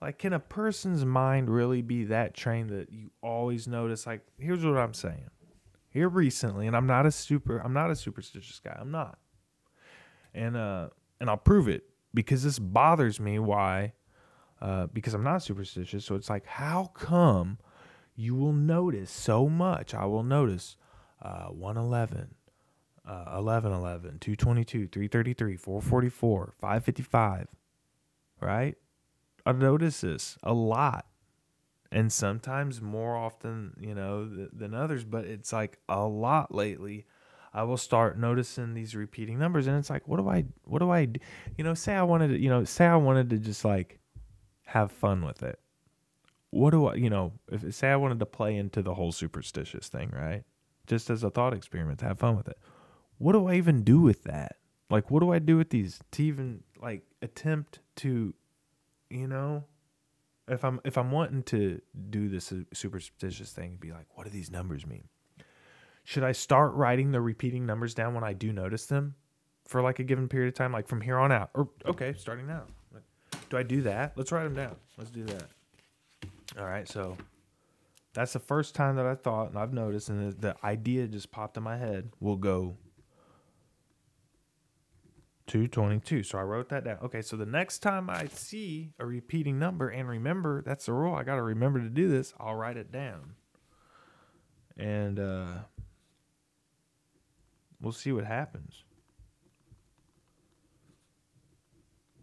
Like, 0.00 0.18
can 0.18 0.34
a 0.34 0.38
person's 0.38 1.04
mind 1.04 1.48
really 1.48 1.80
be 1.80 2.04
that 2.04 2.34
trained 2.34 2.70
that 2.70 2.92
you 2.92 3.10
always 3.22 3.66
notice? 3.66 4.06
Like, 4.06 4.20
here's 4.38 4.64
what 4.64 4.76
I'm 4.76 4.92
saying. 4.92 5.30
Here 5.88 6.08
recently, 6.08 6.66
and 6.66 6.76
I'm 6.76 6.86
not 6.86 7.06
a 7.06 7.10
super. 7.10 7.58
I'm 7.58 7.72
not 7.72 7.90
a 7.90 7.96
superstitious 7.96 8.60
guy. 8.62 8.76
I'm 8.78 8.90
not. 8.90 9.18
And 10.34 10.56
uh, 10.56 10.88
and 11.20 11.30
I'll 11.30 11.36
prove 11.36 11.68
it 11.68 11.84
because 12.14 12.44
this 12.44 12.58
bothers 12.58 13.20
me. 13.20 13.38
Why? 13.38 13.92
Uh, 14.60 14.86
because 14.86 15.12
I'm 15.12 15.24
not 15.24 15.42
superstitious. 15.42 16.04
So 16.04 16.14
it's 16.14 16.30
like, 16.30 16.46
how 16.46 16.92
come 16.94 17.58
you 18.14 18.34
will 18.34 18.52
notice 18.52 19.10
so 19.10 19.48
much? 19.48 19.92
I 19.92 20.06
will 20.06 20.22
notice 20.22 20.76
uh, 21.20 21.46
111, 21.48 22.34
uh, 23.06 23.40
1111, 23.40 24.18
222, 24.20 24.88
333, 24.88 25.56
444, 25.56 26.54
555, 26.58 27.48
right? 28.40 28.76
I 29.44 29.52
notice 29.52 30.00
this 30.00 30.38
a 30.42 30.54
lot. 30.54 31.06
And 31.92 32.12
sometimes 32.12 32.80
more 32.80 33.16
often, 33.16 33.74
you 33.78 33.94
know, 33.94 34.28
th- 34.28 34.48
than 34.52 34.74
others, 34.74 35.04
but 35.04 35.26
it's 35.26 35.52
like 35.52 35.78
a 35.88 36.04
lot 36.06 36.52
lately. 36.54 37.06
I 37.54 37.62
will 37.62 37.76
start 37.76 38.18
noticing 38.18 38.74
these 38.74 38.96
repeating 38.96 39.38
numbers, 39.38 39.68
and 39.68 39.78
it's 39.78 39.88
like, 39.88 40.08
what 40.08 40.16
do 40.16 40.28
I, 40.28 40.44
what 40.64 40.80
do 40.80 40.90
I, 40.90 41.06
you 41.56 41.62
know, 41.62 41.74
say 41.74 41.94
I 41.94 42.02
wanted 42.02 42.28
to, 42.28 42.38
you 42.38 42.48
know, 42.48 42.64
say 42.64 42.84
I 42.84 42.96
wanted 42.96 43.30
to 43.30 43.38
just 43.38 43.64
like 43.64 44.00
have 44.66 44.90
fun 44.90 45.24
with 45.24 45.42
it. 45.44 45.60
What 46.50 46.70
do 46.70 46.86
I, 46.86 46.94
you 46.96 47.08
know, 47.08 47.32
if 47.50 47.72
say 47.74 47.90
I 47.90 47.96
wanted 47.96 48.18
to 48.18 48.26
play 48.26 48.56
into 48.56 48.82
the 48.82 48.94
whole 48.94 49.12
superstitious 49.12 49.88
thing, 49.88 50.10
right? 50.12 50.42
Just 50.88 51.10
as 51.10 51.22
a 51.22 51.30
thought 51.30 51.54
experiment, 51.54 52.00
to 52.00 52.06
have 52.06 52.18
fun 52.18 52.36
with 52.36 52.48
it. 52.48 52.58
What 53.18 53.32
do 53.32 53.46
I 53.46 53.54
even 53.54 53.84
do 53.84 54.00
with 54.00 54.24
that? 54.24 54.56
Like, 54.90 55.10
what 55.10 55.20
do 55.20 55.32
I 55.32 55.38
do 55.38 55.56
with 55.56 55.70
these 55.70 56.00
to 56.12 56.24
even 56.24 56.64
like 56.82 57.02
attempt 57.22 57.78
to, 57.96 58.34
you 59.10 59.28
know, 59.28 59.64
if 60.48 60.64
I'm 60.64 60.80
if 60.84 60.98
I'm 60.98 61.12
wanting 61.12 61.44
to 61.44 61.80
do 62.10 62.28
this 62.28 62.52
superstitious 62.72 63.52
thing, 63.52 63.76
be 63.80 63.92
like, 63.92 64.06
what 64.14 64.24
do 64.24 64.30
these 64.30 64.50
numbers 64.50 64.86
mean? 64.86 65.04
Should 66.04 66.24
I 66.24 66.32
start 66.32 66.74
writing 66.74 67.12
the 67.12 67.20
repeating 67.20 67.66
numbers 67.66 67.94
down 67.94 68.14
when 68.14 68.24
I 68.24 68.32
do 68.32 68.52
notice 68.52 68.86
them? 68.86 69.14
for 69.66 69.82
like 69.82 69.98
a 69.98 70.04
given 70.04 70.28
period 70.28 70.48
of 70.48 70.54
time, 70.54 70.72
like 70.72 70.86
from 70.86 71.00
here 71.00 71.18
on 71.18 71.32
out. 71.32 71.50
Or 71.54 71.68
okay, 71.86 72.14
starting 72.16 72.46
now. 72.46 72.64
Do 73.50 73.56
I 73.56 73.62
do 73.62 73.82
that? 73.82 74.12
Let's 74.16 74.32
write 74.32 74.44
them 74.44 74.54
down. 74.54 74.76
Let's 74.96 75.10
do 75.10 75.24
that. 75.24 75.44
All 76.58 76.64
right, 76.64 76.88
so 76.88 77.16
that's 78.12 78.32
the 78.32 78.38
first 78.38 78.74
time 78.74 78.96
that 78.96 79.06
I 79.06 79.14
thought, 79.14 79.50
and 79.50 79.58
I've 79.58 79.72
noticed, 79.72 80.08
and 80.08 80.32
the 80.40 80.54
idea 80.64 81.06
just 81.06 81.30
popped 81.30 81.56
in 81.56 81.62
my 81.62 81.76
head. 81.76 82.10
We'll 82.20 82.36
go 82.36 82.76
222. 85.46 86.22
So 86.22 86.38
I 86.38 86.42
wrote 86.42 86.68
that 86.70 86.84
down. 86.84 86.98
Okay, 87.02 87.22
so 87.22 87.36
the 87.36 87.46
next 87.46 87.80
time 87.80 88.08
I 88.08 88.26
see 88.28 88.92
a 88.98 89.06
repeating 89.06 89.58
number, 89.58 89.88
and 89.88 90.08
remember, 90.08 90.62
that's 90.62 90.86
the 90.86 90.92
rule, 90.92 91.14
I 91.14 91.22
got 91.24 91.36
to 91.36 91.42
remember 91.42 91.80
to 91.80 91.90
do 91.90 92.08
this, 92.08 92.32
I'll 92.38 92.54
write 92.54 92.76
it 92.76 92.92
down. 92.92 93.34
And 94.76 95.18
uh, 95.18 95.54
we'll 97.84 97.92
see 97.92 98.12
what 98.12 98.24
happens. 98.24 98.84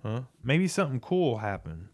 Huh? 0.03 0.21
Maybe 0.43 0.67
something 0.67 0.99
cool 0.99 1.31
will 1.31 1.37
happen. 1.37 1.89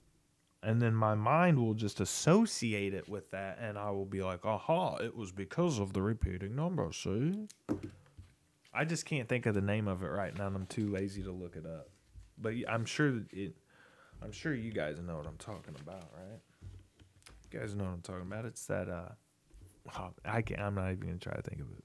And 0.64 0.82
then 0.82 0.96
my 0.96 1.14
mind 1.14 1.60
will 1.60 1.74
just 1.74 2.00
associate 2.00 2.94
it 2.94 3.08
with 3.08 3.30
that, 3.32 3.60
and 3.62 3.78
I 3.78 3.92
will 3.92 4.06
be 4.06 4.24
like, 4.24 4.46
aha, 4.46 4.96
it 4.98 5.16
was 5.16 5.32
because 5.32 5.80
of 5.80 5.94
the 5.94 6.02
repeating 6.02 6.56
number, 6.56 6.90
see? 6.92 7.48
I 8.74 8.86
just 8.86 9.06
can't 9.06 9.30
think 9.30 9.46
of 9.46 9.54
the 9.54 9.62
name 9.62 9.88
of 9.88 10.04
it 10.04 10.08
right 10.08 10.36
now, 10.38 10.48
and 10.48 10.56
I'm 10.56 10.66
too 10.66 10.90
lazy 10.90 11.24
to 11.24 11.32
look 11.32 11.56
it 11.56 11.66
up. 11.66 11.90
But 12.38 12.54
I'm 12.68 12.86
sure 12.86 13.22
it, 13.32 13.56
I'm 14.22 14.32
sure 14.32 14.54
you 14.54 14.72
guys 14.72 15.00
know 15.00 15.18
what 15.18 15.28
I'm 15.28 15.38
talking 15.38 15.76
about, 15.82 16.06
right? 16.16 16.40
You 17.52 17.60
guys 17.60 17.76
know 17.76 17.86
what 17.86 17.94
I'm 17.94 18.02
talking 18.02 18.22
about. 18.24 18.46
It's 18.46 18.66
that 18.66 18.90
uh, 18.90 19.10
oh, 19.98 20.10
I 20.26 20.42
can't. 20.42 20.62
I'm 20.62 20.76
not 20.76 20.92
even 20.92 21.00
gonna 21.00 21.18
try 21.18 21.36
to 21.36 21.42
think 21.42 21.62
of 21.62 21.68
it. 21.78 21.84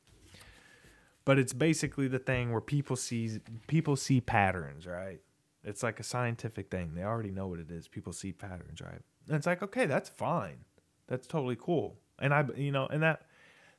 But 1.24 1.38
it's 1.38 1.52
basically 1.52 2.08
the 2.08 2.18
thing 2.18 2.50
where 2.50 2.60
people 2.60 2.96
see 2.96 3.38
people 3.66 3.96
see 3.96 4.20
patterns, 4.20 4.86
right? 4.86 5.20
It's 5.64 5.82
like 5.82 6.00
a 6.00 6.02
scientific 6.02 6.70
thing. 6.70 6.94
They 6.94 7.04
already 7.04 7.30
know 7.30 7.46
what 7.46 7.60
it 7.60 7.70
is. 7.70 7.86
People 7.86 8.12
see 8.12 8.32
patterns, 8.32 8.80
right? 8.80 9.00
And 9.28 9.36
it's 9.36 9.46
like, 9.46 9.62
okay, 9.62 9.86
that's 9.86 10.08
fine. 10.08 10.64
That's 11.06 11.26
totally 11.26 11.56
cool. 11.60 11.98
And 12.18 12.34
I, 12.34 12.44
you 12.56 12.72
know, 12.72 12.86
and 12.86 13.02
that 13.02 13.22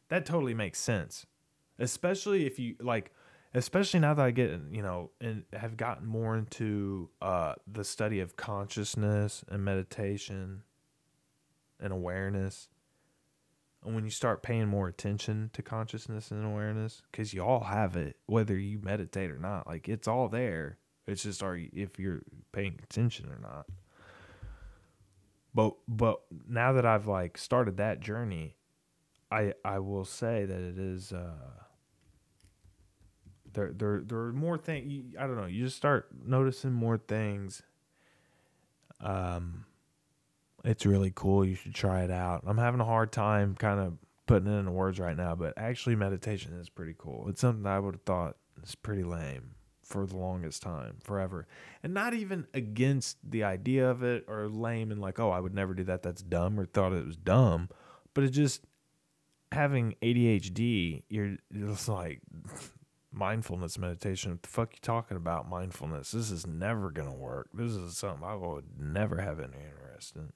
that 0.10 0.25
totally 0.25 0.53
makes 0.53 0.79
sense. 0.79 1.25
Especially 1.79 2.45
if 2.45 2.60
you 2.60 2.75
like 2.79 3.12
especially 3.56 3.99
now 3.99 4.13
that 4.13 4.25
I 4.25 4.32
get, 4.32 4.51
you 4.71 4.82
know, 4.82 5.12
and 5.21 5.43
have 5.53 5.77
gotten 5.77 6.08
more 6.08 6.38
into 6.38 7.10
uh 7.21 7.56
the 7.71 7.84
study 7.84 8.19
of 8.19 8.36
consciousness 8.36 9.43
and 9.49 9.63
meditation 9.65 10.63
and 11.79 11.91
awareness. 11.91 12.69
And 13.86 13.96
when 13.96 14.04
you 14.06 14.12
start 14.12 14.43
paying 14.43 14.67
more 14.67 14.88
attention 14.88 15.50
to 15.54 15.62
consciousness 15.62 16.32
and 16.32 16.46
awareness, 16.46 17.02
because 17.12 17.34
you 17.34 17.41
all 17.41 17.65
have 17.65 17.96
it, 17.96 18.17
whether 18.26 18.58
you 18.58 18.80
meditate 18.80 19.30
or 19.30 19.39
not, 19.39 19.67
like 19.67 19.89
it's 19.89 20.08
all 20.08 20.30
there 20.30 20.78
it's 21.08 21.24
just 21.24 21.43
are 21.43 21.56
you, 21.56 21.69
if 21.74 22.00
you're 22.00 22.22
paying 22.52 22.80
attention 22.84 23.30
or 23.30 23.39
not. 23.39 23.65
But 25.54 25.76
but 25.88 26.22
now 26.48 26.74
that 26.74 26.86
I've 26.86 27.08
like 27.08 27.38
started 27.38 27.78
that 27.78 28.00
journey, 28.00 28.56
I 29.32 29.54
I 29.63 29.80
will 29.80 30.06
say 30.06 30.46
that 30.46 30.60
it 30.60 30.80
is 30.80 31.12
uh 31.12 31.34
there 33.54 33.72
there 33.74 34.02
there 34.02 34.17
are 34.19 34.34
more 34.34 34.58
things 34.58 35.15
I 35.19 35.28
don't 35.28 35.36
know, 35.36 35.46
you 35.46 35.65
just 35.65 35.78
start 35.78 36.10
noticing 36.26 36.72
more 36.72 36.98
things. 36.98 37.62
Um 39.02 39.65
it's 40.63 40.86
really 40.86 41.12
cool. 41.13 41.45
You 41.45 41.56
should 41.56 41.76
try 41.76 42.04
it 42.04 42.12
out. 42.12 42.43
I'm 42.45 42.58
having 42.58 42.82
a 42.82 42.86
hard 42.86 43.12
time 43.12 43.56
kind 43.56 43.80
of 43.80 43.97
putting 44.28 44.47
it 44.47 44.58
into 44.58 44.71
words 44.71 44.99
right 44.99 45.17
now, 45.17 45.36
but 45.36 45.54
actually 45.58 45.95
meditation 45.95 46.54
is 46.60 46.69
pretty 46.69 46.95
cool. 46.97 47.26
It's 47.28 47.41
something 47.41 47.65
I 47.65 47.80
would 47.80 47.95
have 47.95 48.04
thought 48.04 48.38
is 48.63 48.76
pretty 48.76 49.04
lame 49.04 49.56
for 49.84 50.06
the 50.06 50.15
longest 50.15 50.62
time, 50.62 50.97
forever. 51.04 51.45
And 51.84 51.93
not 51.93 52.13
even 52.13 52.47
against 52.54 53.17
the 53.30 53.43
idea 53.43 53.89
of 53.89 54.02
it 54.04 54.26
or 54.28 54.47
lame 54.47 54.91
and 54.91 55.02
like, 55.02 55.19
oh, 55.19 55.30
I 55.30 55.39
would 55.39 55.54
never 55.54 55.73
do 55.73 55.84
that. 55.84 56.04
That's 56.04 56.21
dumb 56.21 56.60
or 56.60 56.65
thought 56.65 56.93
it 56.93 57.06
was 57.06 57.17
dumb. 57.17 57.69
But 58.13 58.23
it 58.23 58.30
just 58.30 58.63
having 59.52 59.95
ADHD, 60.02 61.04
you're 61.10 61.38
just 61.54 61.89
like 61.89 62.21
mindfulness 63.12 63.78
meditation. 63.78 64.32
What 64.32 64.43
the 64.43 64.49
fuck 64.49 64.73
you 64.73 64.80
talking 64.82 65.17
about 65.17 65.49
mindfulness? 65.49 66.12
This 66.12 66.32
is 66.32 66.47
never 66.47 66.89
gonna 66.89 67.13
work. 67.13 67.49
This 67.54 67.73
is 67.73 67.97
something 67.97 68.23
I 68.23 68.36
would 68.36 68.80
never 68.80 69.17
have 69.17 69.39
any 69.39 69.58
interest 69.58 70.15
in. 70.15 70.32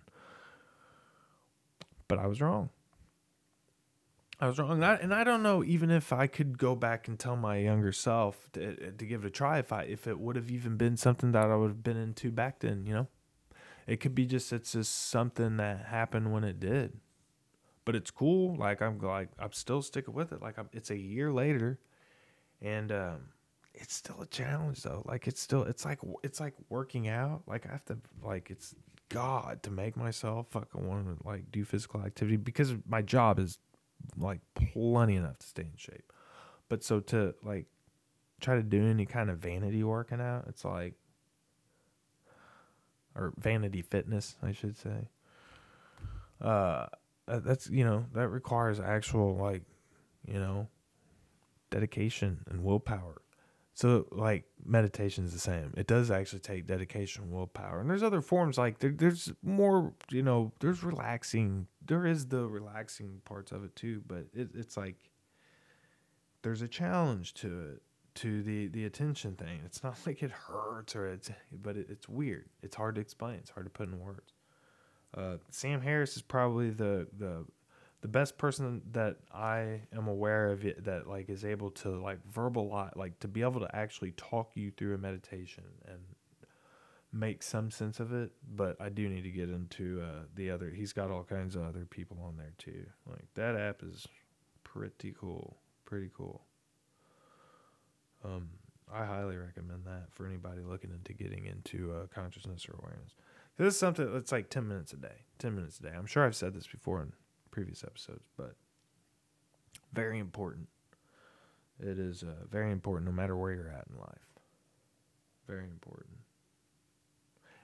But 2.07 2.19
I 2.19 2.27
was 2.27 2.41
wrong. 2.41 2.69
I 4.39 4.45
was 4.45 4.59
wrong, 4.59 4.83
I, 4.83 4.95
and 4.97 5.13
I 5.13 5.23
don't 5.23 5.41
know 5.41 5.63
even 5.63 5.89
if 5.89 6.13
I 6.13 6.27
could 6.27 6.59
go 6.59 6.75
back 6.75 7.07
and 7.07 7.17
tell 7.17 7.35
my 7.35 7.57
younger 7.57 7.91
self 7.91 8.49
to, 8.53 8.91
to 8.91 9.05
give 9.05 9.23
it 9.23 9.27
a 9.27 9.31
try 9.31 9.57
if 9.57 9.73
I 9.73 9.83
if 9.83 10.05
it 10.05 10.19
would 10.19 10.35
have 10.35 10.51
even 10.51 10.77
been 10.77 10.95
something 10.95 11.31
that 11.31 11.49
I 11.49 11.55
would 11.55 11.69
have 11.69 11.83
been 11.83 11.97
into 11.97 12.29
back 12.29 12.59
then. 12.59 12.85
You 12.85 12.93
know, 12.93 13.07
it 13.87 13.99
could 13.99 14.13
be 14.13 14.27
just 14.27 14.53
it's 14.53 14.73
just 14.73 15.09
something 15.09 15.57
that 15.57 15.85
happened 15.85 16.31
when 16.31 16.43
it 16.43 16.59
did, 16.59 16.99
but 17.83 17.95
it's 17.95 18.11
cool. 18.11 18.55
Like 18.55 18.79
I'm 18.79 18.99
like 18.99 19.29
I'm 19.39 19.53
still 19.53 19.81
sticking 19.81 20.13
with 20.13 20.31
it. 20.31 20.39
Like 20.39 20.59
I'm, 20.59 20.69
it's 20.71 20.91
a 20.91 20.97
year 20.97 21.31
later, 21.33 21.79
and 22.61 22.91
um, 22.91 23.19
it's 23.73 23.95
still 23.95 24.21
a 24.21 24.27
challenge 24.27 24.83
though. 24.83 25.01
Like 25.05 25.27
it's 25.27 25.41
still 25.41 25.63
it's 25.63 25.83
like 25.83 25.97
it's 26.21 26.39
like 26.39 26.53
working 26.69 27.07
out. 27.07 27.41
Like 27.47 27.65
I 27.65 27.71
have 27.71 27.85
to 27.85 27.97
like 28.21 28.51
it's 28.51 28.75
God 29.09 29.63
to 29.63 29.71
make 29.71 29.95
myself 29.95 30.47
fucking 30.49 30.87
want 30.87 31.05
to 31.05 31.27
like 31.27 31.51
do 31.51 31.63
physical 31.63 32.01
activity 32.01 32.37
because 32.37 32.73
my 32.87 33.01
job 33.01 33.39
is 33.39 33.59
like 34.17 34.41
plenty 34.55 35.15
enough 35.15 35.39
to 35.39 35.47
stay 35.47 35.63
in 35.63 35.77
shape. 35.77 36.11
But 36.69 36.83
so 36.83 36.99
to 37.01 37.33
like 37.43 37.67
try 38.41 38.55
to 38.55 38.63
do 38.63 38.85
any 38.85 39.05
kind 39.05 39.29
of 39.29 39.39
vanity 39.39 39.83
working 39.83 40.21
out, 40.21 40.45
it's 40.47 40.65
like 40.65 40.95
or 43.15 43.33
vanity 43.37 43.81
fitness, 43.81 44.35
I 44.43 44.51
should 44.51 44.77
say. 44.77 45.09
Uh 46.41 46.87
that's 47.27 47.69
you 47.69 47.83
know, 47.83 48.05
that 48.13 48.27
requires 48.29 48.79
actual 48.79 49.35
like, 49.35 49.63
you 50.25 50.39
know, 50.39 50.67
dedication 51.69 52.45
and 52.49 52.63
willpower. 52.63 53.21
So 53.77 54.07
like 54.11 54.45
meditation 54.65 55.23
is 55.25 55.33
the 55.33 55.39
same. 55.39 55.71
It 55.77 55.85
does 55.85 56.09
actually 56.09 56.39
take 56.39 56.65
dedication, 56.65 57.25
and 57.25 57.31
willpower, 57.31 57.79
and 57.79 57.87
there's 57.87 58.01
other 58.01 58.21
forms 58.21 58.57
like 58.57 58.79
there, 58.79 58.89
there's 58.89 59.31
more. 59.43 59.93
You 60.09 60.23
know, 60.23 60.51
there's 60.61 60.83
relaxing. 60.83 61.67
There 61.85 62.07
is 62.07 62.25
the 62.25 62.47
relaxing 62.47 63.21
parts 63.23 63.51
of 63.51 63.63
it 63.63 63.75
too, 63.75 64.01
but 64.07 64.25
it, 64.33 64.49
it's 64.55 64.77
like 64.77 64.95
there's 66.41 66.63
a 66.63 66.67
challenge 66.67 67.35
to 67.35 67.59
it, 67.59 67.81
to 68.15 68.41
the 68.41 68.65
the 68.69 68.85
attention 68.85 69.35
thing. 69.35 69.61
It's 69.63 69.83
not 69.83 69.99
like 70.07 70.23
it 70.23 70.31
hurts 70.31 70.95
or 70.95 71.05
it's, 71.05 71.29
but 71.51 71.77
it, 71.77 71.85
it's 71.87 72.09
weird. 72.09 72.49
It's 72.63 72.75
hard 72.75 72.95
to 72.95 73.01
explain. 73.01 73.35
It's 73.35 73.51
hard 73.51 73.67
to 73.67 73.69
put 73.69 73.89
in 73.89 73.99
words. 73.99 74.33
Uh, 75.15 75.37
Sam 75.51 75.81
Harris 75.81 76.15
is 76.15 76.23
probably 76.23 76.71
the 76.71 77.05
the 77.15 77.45
the 78.01 78.07
best 78.07 78.37
person 78.37 78.81
that 78.91 79.17
I 79.33 79.81
am 79.95 80.07
aware 80.07 80.51
of 80.51 80.65
it, 80.65 80.85
that 80.85 81.07
like 81.07 81.29
is 81.29 81.43
able 81.43 81.71
to 81.71 81.89
like 82.01 82.19
verbalize, 82.31 82.95
like 82.95 83.19
to 83.19 83.27
be 83.27 83.41
able 83.41 83.59
to 83.61 83.75
actually 83.75 84.11
talk 84.11 84.51
you 84.55 84.71
through 84.71 84.95
a 84.95 84.97
meditation 84.97 85.63
and 85.87 85.99
make 87.11 87.41
some 87.41 87.71
sense 87.71 87.99
of 87.99 88.13
it. 88.13 88.31
But 88.55 88.79
I 88.79 88.89
do 88.89 89.09
need 89.09 89.23
to 89.23 89.31
get 89.31 89.49
into 89.49 90.01
uh, 90.01 90.25
the 90.35 90.51
other. 90.51 90.69
He's 90.69 90.93
got 90.93 91.09
all 91.09 91.23
kinds 91.23 91.55
of 91.55 91.63
other 91.63 91.85
people 91.85 92.17
on 92.23 92.37
there 92.37 92.53
too. 92.57 92.85
Like 93.09 93.25
that 93.33 93.55
app 93.55 93.81
is 93.81 94.07
pretty 94.63 95.15
cool, 95.19 95.57
pretty 95.85 96.11
cool. 96.15 96.43
Um, 98.23 98.49
I 98.93 99.05
highly 99.05 99.37
recommend 99.37 99.85
that 99.85 100.05
for 100.11 100.25
anybody 100.27 100.61
looking 100.61 100.91
into 100.91 101.13
getting 101.13 101.45
into 101.45 101.93
uh, 101.93 102.07
consciousness 102.13 102.67
or 102.69 102.75
awareness. 102.79 103.15
This 103.57 103.73
is 103.73 103.79
something 103.79 104.13
that's 104.13 104.31
like 104.31 104.49
ten 104.49 104.67
minutes 104.67 104.93
a 104.93 104.97
day. 104.97 105.23
Ten 105.39 105.55
minutes 105.55 105.79
a 105.79 105.83
day. 105.83 105.93
I'm 105.97 106.05
sure 106.05 106.25
I've 106.25 106.35
said 106.35 106.53
this 106.53 106.67
before 106.67 107.01
in 107.01 107.11
previous 107.57 107.83
episodes, 107.83 108.29
but 108.37 108.53
very 109.91 110.19
important. 110.19 110.67
It 111.79 111.97
is 111.97 112.21
uh, 112.21 112.45
very 112.51 112.71
important 112.71 113.09
no 113.09 113.11
matter 113.11 113.35
where 113.35 113.51
you're 113.51 113.71
at 113.71 113.87
in 113.91 113.97
life. 113.99 114.29
Very 115.47 115.63
important. 115.63 116.19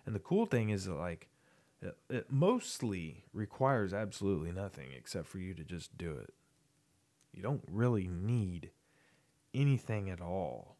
And 0.08 0.16
the 0.16 0.20
cool 0.20 0.48
thing 0.48 0.72
is 0.72 0.86
that, 0.86 0.96
like, 0.96 1.28
it, 1.80 1.96
it 2.10 2.32
mostly 2.32 3.26
requires 3.34 3.94
absolutely 3.94 4.52
nothing 4.52 4.88
except 4.98 5.28
for 5.28 5.38
you 5.38 5.54
to 5.54 5.64
just 5.64 5.96
do 5.96 6.14
it. 6.14 6.34
You 7.32 7.44
don't 7.44 7.64
really 7.68 8.08
need 8.08 8.72
anything 9.54 10.10
at 10.10 10.22
all. 10.22 10.76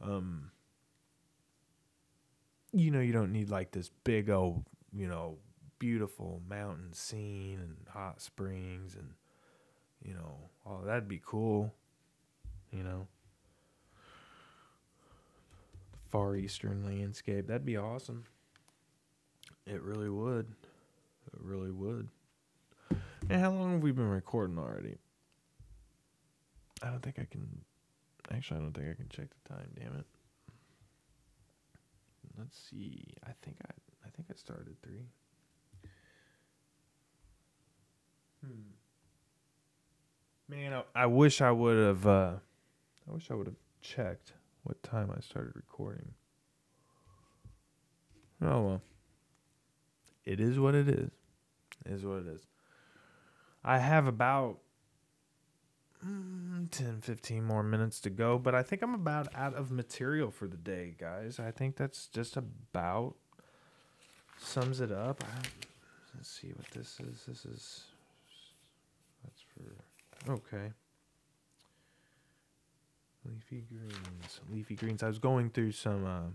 Um, 0.00 0.52
you 2.72 2.92
know, 2.92 3.00
you 3.00 3.12
don't 3.12 3.32
need 3.32 3.50
like 3.50 3.72
this 3.72 3.90
big 4.04 4.30
old, 4.30 4.66
you 4.92 5.08
know, 5.08 5.38
beautiful 5.78 6.42
mountain 6.48 6.92
scene 6.92 7.60
and 7.60 7.76
hot 7.90 8.20
springs 8.20 8.94
and 8.94 9.10
you 10.02 10.14
know, 10.14 10.36
oh 10.66 10.84
that'd 10.84 11.08
be 11.08 11.20
cool. 11.24 11.72
You 12.70 12.82
know. 12.82 13.06
Far 16.10 16.36
eastern 16.36 16.84
landscape. 16.84 17.46
That'd 17.46 17.64
be 17.64 17.76
awesome. 17.76 18.24
It 19.66 19.82
really 19.82 20.10
would. 20.10 20.46
It 21.26 21.40
really 21.40 21.70
would. 21.70 22.08
And 23.28 23.40
how 23.40 23.50
long 23.50 23.72
have 23.72 23.82
we 23.82 23.90
been 23.90 24.10
recording 24.10 24.58
already? 24.58 24.98
I 26.82 26.90
don't 26.90 27.02
think 27.02 27.18
I 27.18 27.24
can 27.24 27.64
Actually, 28.32 28.58
I 28.58 28.62
don't 28.62 28.72
think 28.72 28.90
I 28.90 28.94
can 28.94 29.08
check 29.08 29.28
the 29.30 29.54
time. 29.54 29.70
Damn 29.78 29.96
it. 29.96 30.06
Let's 32.38 32.58
see. 32.70 33.14
I 33.24 33.30
think 33.42 33.58
I 33.66 33.70
I 34.04 34.10
think 34.10 34.28
I 34.30 34.34
started 34.34 34.76
three. 34.82 35.06
Man, 40.48 40.82
I, 40.94 41.06
wish 41.06 41.40
I 41.40 41.50
would 41.50 41.78
have. 41.78 42.06
Uh, 42.06 42.34
I 43.08 43.12
wish 43.12 43.30
I 43.30 43.34
would 43.34 43.46
have 43.46 43.56
checked 43.80 44.32
what 44.62 44.82
time 44.82 45.10
I 45.16 45.20
started 45.20 45.52
recording. 45.56 46.12
Oh 48.42 48.62
well. 48.62 48.82
It 50.24 50.40
is 50.40 50.58
what 50.58 50.74
it 50.74 50.88
is. 50.88 51.10
It 51.86 51.92
is 51.92 52.04
what 52.04 52.18
it 52.18 52.26
is. 52.26 52.46
I 53.62 53.78
have 53.78 54.06
about 54.06 54.58
mm, 56.06 56.70
10, 56.70 57.00
15 57.00 57.44
more 57.44 57.62
minutes 57.62 58.00
to 58.00 58.10
go, 58.10 58.38
but 58.38 58.54
I 58.54 58.62
think 58.62 58.82
I'm 58.82 58.94
about 58.94 59.28
out 59.34 59.54
of 59.54 59.70
material 59.70 60.30
for 60.30 60.46
the 60.46 60.56
day, 60.56 60.94
guys. 60.98 61.38
I 61.38 61.50
think 61.50 61.76
that's 61.76 62.06
just 62.06 62.36
about 62.36 63.14
sums 64.38 64.80
it 64.80 64.92
up. 64.92 65.24
I, 65.24 65.46
let's 66.14 66.28
see 66.28 66.48
what 66.48 66.70
this 66.72 66.98
is. 67.00 67.24
This 67.26 67.44
is 67.46 67.84
okay. 70.28 70.72
Leafy 73.24 73.64
greens. 73.68 74.40
Leafy 74.50 74.74
greens. 74.74 75.02
I 75.02 75.08
was 75.08 75.18
going 75.18 75.50
through 75.50 75.72
some 75.72 76.06
uh, 76.06 76.30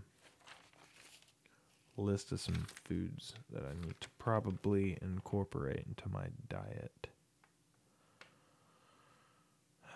list 1.96 2.32
of 2.32 2.40
some 2.40 2.66
foods 2.84 3.34
that 3.52 3.62
I 3.62 3.74
need 3.84 3.94
to 4.00 4.08
probably 4.18 4.98
incorporate 5.02 5.84
into 5.86 6.08
my 6.08 6.26
diet. 6.48 7.08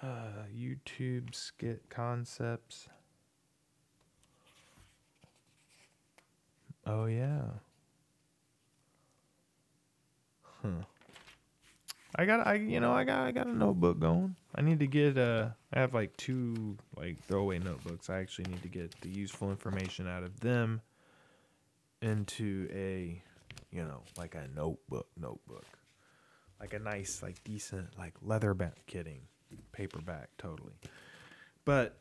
Uh, 0.03 0.45
YouTube 0.55 1.35
skit 1.35 1.83
concepts. 1.89 2.89
Oh 6.87 7.07
yeah. 7.07 7.45
Huh. 10.63 10.85
I 12.17 12.27
got 12.27 12.47
I 12.47 12.55
you 12.55 12.81
know 12.81 12.93
I 12.93 13.05
got 13.05 13.21
I 13.27 13.33
got 13.33 13.47
a 13.47 13.57
notebook 13.57 13.99
going. 13.99 14.37
I 14.55 14.63
need 14.63 14.79
to 14.81 14.87
get 14.87 15.19
uh 15.19 15.49
I 15.73 15.81
have 15.81 15.95
like 15.95 16.17
two 16.17 16.77
like 16.97 17.23
throwaway 17.25 17.59
notebooks. 17.59 18.09
I 18.09 18.19
actually 18.19 18.51
need 18.51 18.63
to 18.63 18.69
get 18.69 18.95
the 19.01 19.09
useful 19.09 19.51
information 19.51 20.07
out 20.07 20.23
of 20.23 20.41
them 20.41 20.81
into 22.03 22.69
a 22.73 23.21
you 23.71 23.83
know 23.83 24.03
like 24.17 24.35
a 24.35 24.47
notebook 24.55 25.09
notebook 25.19 25.67
like 26.61 26.73
a 26.75 26.79
nice 26.79 27.23
like 27.23 27.43
decent 27.45 27.89
like 27.99 28.15
leather 28.23 28.55
leatherback 28.55 28.75
kitting 28.87 29.21
paperback 29.73 30.29
totally 30.39 30.75
but 31.65 31.99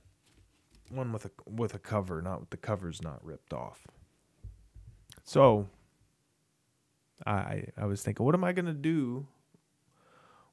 one 0.89 1.11
with 1.11 1.25
a 1.25 1.31
with 1.49 1.73
a 1.73 1.79
cover 1.79 2.21
not 2.21 2.39
with 2.39 2.49
the 2.49 2.57
covers 2.57 3.01
not 3.01 3.23
ripped 3.25 3.53
off 3.53 3.87
so 5.23 5.67
i 7.25 7.65
i 7.77 7.85
was 7.85 8.03
thinking 8.03 8.25
what 8.25 8.35
am 8.35 8.43
i 8.43 8.51
to 8.53 8.73
do 8.73 9.25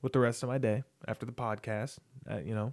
with 0.02 0.12
the 0.12 0.18
rest 0.18 0.42
of 0.42 0.48
my 0.48 0.58
day 0.58 0.82
after 1.06 1.26
the 1.26 1.32
podcast 1.32 1.98
uh, 2.30 2.38
you 2.38 2.54
know 2.54 2.72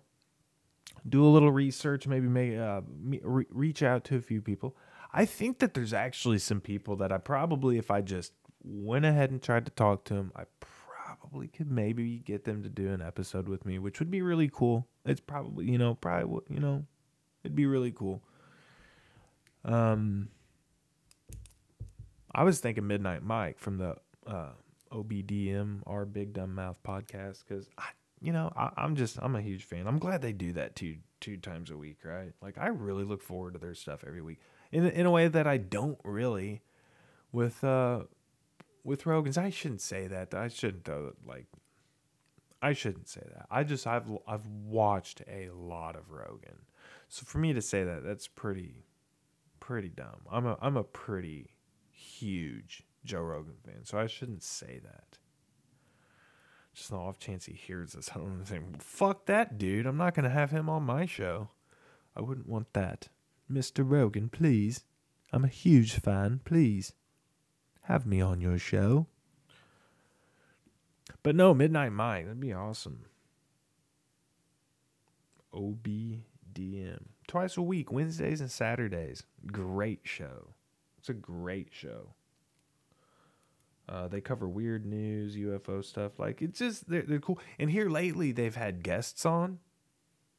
do 1.07 1.23
a 1.25 1.27
little 1.27 1.51
research 1.51 2.07
maybe 2.07 2.27
make 2.27 2.57
uh, 2.57 2.81
re- 3.21 3.47
reach 3.49 3.83
out 3.83 4.03
to 4.03 4.15
a 4.15 4.21
few 4.21 4.41
people 4.41 4.75
I 5.13 5.25
think 5.25 5.59
that 5.59 5.73
there's 5.73 5.93
actually 5.93 6.39
some 6.39 6.61
people 6.61 6.97
that 6.97 7.11
I 7.11 7.17
probably, 7.17 7.77
if 7.77 7.89
I 7.89 8.01
just 8.01 8.33
went 8.63 9.05
ahead 9.05 9.31
and 9.31 9.41
tried 9.41 9.65
to 9.65 9.71
talk 9.71 10.03
to 10.05 10.13
them, 10.13 10.31
I 10.35 10.43
probably 10.59 11.47
could 11.47 11.71
maybe 11.71 12.19
get 12.19 12.43
them 12.43 12.63
to 12.63 12.69
do 12.69 12.89
an 12.89 13.01
episode 13.01 13.47
with 13.47 13.65
me, 13.65 13.79
which 13.79 13.99
would 13.99 14.11
be 14.11 14.21
really 14.21 14.49
cool. 14.51 14.87
It's 15.05 15.21
probably, 15.21 15.65
you 15.65 15.77
know, 15.77 15.95
probably, 15.95 16.43
you 16.49 16.59
know, 16.59 16.85
it'd 17.43 17.55
be 17.55 17.65
really 17.65 17.91
cool. 17.91 18.21
Um, 19.63 20.29
I 22.31 22.43
was 22.43 22.59
thinking 22.59 22.87
Midnight 22.87 23.23
Mike 23.23 23.59
from 23.59 23.77
the 23.77 23.95
uh, 24.25 24.51
OBDM, 24.89 25.81
our 25.85 26.05
Big 26.05 26.33
Dumb 26.33 26.55
Mouth 26.55 26.79
podcast, 26.83 27.43
because 27.47 27.69
I, 27.77 27.89
you 28.21 28.33
know, 28.33 28.51
I, 28.55 28.71
I'm 28.77 28.95
just, 28.95 29.17
I'm 29.21 29.35
a 29.35 29.41
huge 29.41 29.63
fan. 29.63 29.87
I'm 29.87 29.99
glad 29.99 30.21
they 30.21 30.33
do 30.33 30.53
that 30.53 30.75
two 30.75 30.97
two 31.19 31.37
times 31.37 31.71
a 31.71 31.77
week, 31.77 31.99
right? 32.03 32.33
Like 32.41 32.57
I 32.57 32.67
really 32.67 33.03
look 33.03 33.21
forward 33.21 33.53
to 33.53 33.59
their 33.59 33.73
stuff 33.73 34.03
every 34.05 34.21
week 34.21 34.39
in 34.71 34.85
in 34.85 35.05
a 35.05 35.11
way 35.11 35.27
that 35.27 35.47
I 35.47 35.57
don't 35.57 35.99
really 36.03 36.61
with 37.31 37.63
uh 37.63 38.03
with 38.83 39.05
Rogan's. 39.05 39.37
I 39.37 39.49
shouldn't 39.49 39.81
say 39.81 40.07
that. 40.07 40.33
I 40.33 40.47
shouldn't 40.47 40.85
though. 40.85 41.13
Like 41.25 41.47
I 42.61 42.73
shouldn't 42.73 43.07
say 43.07 43.21
that. 43.33 43.47
I 43.49 43.63
just 43.63 43.87
I've 43.87 44.09
I've 44.27 44.45
watched 44.47 45.21
a 45.27 45.49
lot 45.49 45.95
of 45.95 46.11
Rogan, 46.11 46.65
so 47.07 47.25
for 47.25 47.37
me 47.37 47.53
to 47.53 47.61
say 47.61 47.83
that 47.83 48.03
that's 48.03 48.27
pretty 48.27 48.85
pretty 49.59 49.89
dumb. 49.89 50.21
I'm 50.31 50.45
a 50.45 50.57
I'm 50.61 50.77
a 50.77 50.83
pretty 50.83 51.55
huge 51.91 52.83
Joe 53.07 53.21
Rogan 53.21 53.55
fan, 53.65 53.83
so 53.85 53.97
I 53.97 54.07
shouldn't 54.07 54.43
say 54.43 54.79
that. 54.83 55.17
Just 56.73 56.91
the 56.91 56.97
off 56.97 57.17
chance 57.17 57.45
he 57.45 57.53
hears 57.53 57.93
this, 57.93 58.11
I 58.15 58.19
don't 58.19 58.39
to 58.41 58.45
say, 58.45 58.59
"Fuck 58.79 59.25
that 59.25 59.57
dude." 59.57 59.85
I'm 59.85 59.97
not 59.97 60.13
gonna 60.13 60.29
have 60.29 60.51
him 60.51 60.69
on 60.69 60.83
my 60.83 61.05
show. 61.05 61.49
I 62.15 62.21
wouldn't 62.21 62.47
want 62.47 62.73
that. 62.73 63.09
Mr. 63.51 63.89
Rogan, 63.89 64.29
please. 64.29 64.83
I'm 65.31 65.43
a 65.43 65.49
huge 65.49 65.93
fan. 65.93 66.41
Please. 66.43 66.93
Have 67.83 68.05
me 68.05 68.19
on 68.19 68.41
your 68.41 68.57
show. 68.57 69.07
But 71.23 71.35
no, 71.35 71.53
Midnight 71.53 71.93
Mike. 71.93 72.25
That'd 72.25 72.39
be 72.39 72.53
awesome. 72.53 73.05
OBDM. 75.53 77.03
Twice 77.27 77.57
a 77.57 77.61
week, 77.61 77.91
Wednesdays 77.91 78.41
and 78.41 78.51
Saturdays. 78.51 79.23
Great 79.45 80.01
show. 80.03 80.53
It's 80.97 81.09
a 81.09 81.13
great 81.13 81.69
show. 81.71 82.13
Uh, 83.89 84.07
they 84.07 84.19
cover 84.19 84.47
weird 84.47 84.85
news, 84.85 85.35
UFO 85.35 85.83
stuff. 85.83 86.19
Like 86.19 86.41
it's 86.41 86.59
just 86.59 86.89
they're, 86.89 87.03
they're 87.03 87.19
cool. 87.19 87.39
And 87.57 87.71
here 87.71 87.89
lately, 87.89 88.31
they've 88.31 88.55
had 88.55 88.83
guests 88.83 89.25
on, 89.25 89.59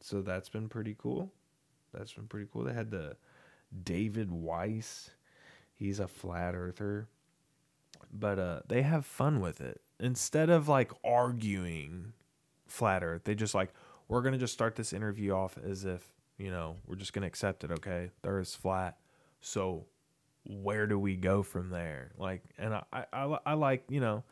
so 0.01 0.21
that's 0.21 0.49
been 0.49 0.69
pretty 0.69 0.95
cool. 0.99 1.33
That's 1.93 2.13
been 2.13 2.27
pretty 2.27 2.47
cool. 2.53 2.65
They 2.65 2.75
had 2.75 2.91
the 2.91 3.17
David 3.85 4.31
Weiss. 4.31 5.11
He's 5.75 6.01
a 6.01 6.09
flat 6.09 6.55
earther. 6.55 7.09
But 8.13 8.39
uh 8.39 8.61
they 8.69 8.83
have 8.83 9.07
fun 9.07 9.41
with 9.41 9.61
it. 9.61 9.81
Instead 9.99 10.51
of 10.51 10.69
like 10.69 10.93
arguing 11.05 12.13
flat 12.67 13.03
earth, 13.03 13.25
they 13.25 13.35
just 13.35 13.55
like 13.55 13.73
we're 14.09 14.23
to 14.33 14.39
just 14.39 14.55
start 14.55 14.77
this 14.77 14.93
interview 14.93 15.33
off 15.33 15.59
as 15.63 15.85
if, 15.85 16.13
you 16.39 16.51
know, 16.51 16.77
we're 16.87 16.97
just 16.97 17.13
to 17.23 17.29
accept 17.29 17.63
it, 17.65 17.71
okay? 17.71 18.11
The 18.23 18.29
earth's 18.29 18.55
flat. 18.55 18.97
So 19.41 19.87
where 20.49 20.87
do 20.87 20.99
we 20.99 21.15
go 21.15 21.43
from 21.43 21.71
there? 21.71 22.11
Like 22.19 22.43
and 22.59 22.75
I 22.75 23.05
I, 23.13 23.39
I 23.47 23.55
like, 23.55 23.85
you 23.89 24.01
know, 24.01 24.25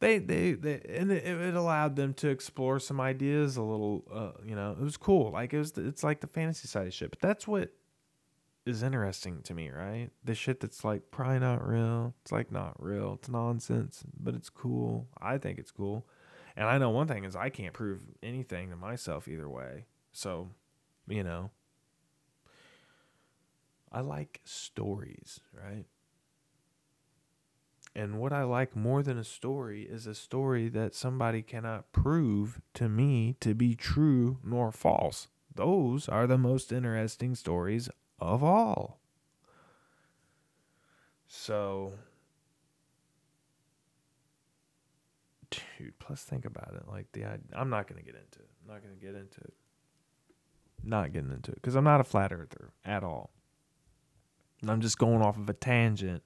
they 0.00 0.18
they, 0.18 0.52
they 0.52 0.80
and 0.88 1.12
it, 1.12 1.24
it 1.24 1.54
allowed 1.54 1.96
them 1.96 2.14
to 2.14 2.28
explore 2.28 2.80
some 2.80 3.00
ideas 3.00 3.56
a 3.56 3.62
little 3.62 4.04
uh, 4.12 4.32
you 4.44 4.56
know 4.56 4.72
it 4.72 4.82
was 4.82 4.96
cool. 4.96 5.30
Like 5.30 5.52
it 5.52 5.58
was 5.58 5.72
it's 5.76 6.02
like 6.02 6.20
the 6.20 6.26
fantasy 6.26 6.68
side 6.68 6.86
of 6.86 6.94
shit 6.94 7.10
but 7.10 7.20
that's 7.20 7.46
what 7.46 7.72
is 8.66 8.82
interesting 8.82 9.42
to 9.42 9.54
me 9.54 9.70
right? 9.70 10.08
The 10.24 10.34
shit 10.34 10.60
that's 10.60 10.84
like 10.84 11.10
probably 11.10 11.38
not 11.38 11.66
real. 11.66 12.14
It's 12.22 12.32
like 12.32 12.50
not 12.50 12.82
real. 12.82 13.14
It's 13.18 13.28
nonsense 13.28 14.02
but 14.18 14.34
it's 14.34 14.48
cool. 14.48 15.06
I 15.20 15.38
think 15.38 15.58
it's 15.58 15.70
cool. 15.70 16.06
And 16.56 16.66
i 16.66 16.78
know 16.78 16.90
one 16.90 17.08
thing 17.08 17.24
is 17.24 17.34
i 17.34 17.48
can't 17.48 17.74
prove 17.74 18.00
anything 18.22 18.70
to 18.70 18.76
myself 18.76 19.28
either 19.28 19.48
way. 19.48 19.84
So 20.12 20.48
you 21.06 21.22
know 21.22 21.50
i 23.94 24.00
like 24.00 24.40
stories 24.44 25.40
right 25.52 25.86
and 27.96 28.18
what 28.18 28.32
I 28.32 28.42
like 28.42 28.74
more 28.74 29.02
than 29.02 29.18
a 29.18 29.24
story 29.24 29.82
is 29.82 30.06
a 30.06 30.14
story 30.16 30.68
that 30.70 30.94
somebody 30.94 31.42
cannot 31.42 31.92
prove 31.92 32.60
to 32.74 32.88
me 32.88 33.36
to 33.38 33.54
be 33.54 33.76
true 33.76 34.38
nor 34.42 34.72
false. 34.72 35.28
Those 35.54 36.08
are 36.08 36.26
the 36.26 36.38
most 36.38 36.72
interesting 36.72 37.36
stories 37.36 37.88
of 38.18 38.42
all. 38.42 38.98
So, 41.28 41.92
dude, 45.50 45.96
plus 46.00 46.24
think 46.24 46.44
about 46.44 46.74
it. 46.74 46.88
Like 46.88 47.12
the 47.12 47.24
I'm 47.52 47.70
not 47.70 47.86
gonna 47.86 48.02
get 48.02 48.16
into 48.16 48.40
it. 48.40 48.48
I'm 48.62 48.74
not 48.74 48.82
gonna 48.82 48.96
get 48.96 49.14
into 49.14 49.40
it. 49.40 49.54
Not 50.82 51.12
getting 51.12 51.30
into 51.30 51.52
it 51.52 51.56
because 51.56 51.76
I'm 51.76 51.84
not 51.84 52.00
a 52.00 52.04
flat 52.04 52.32
earther 52.32 52.72
at 52.84 53.04
all. 53.04 53.30
I'm 54.70 54.80
just 54.80 54.98
going 54.98 55.22
off 55.22 55.36
of 55.36 55.48
a 55.48 55.54
tangent 55.54 56.22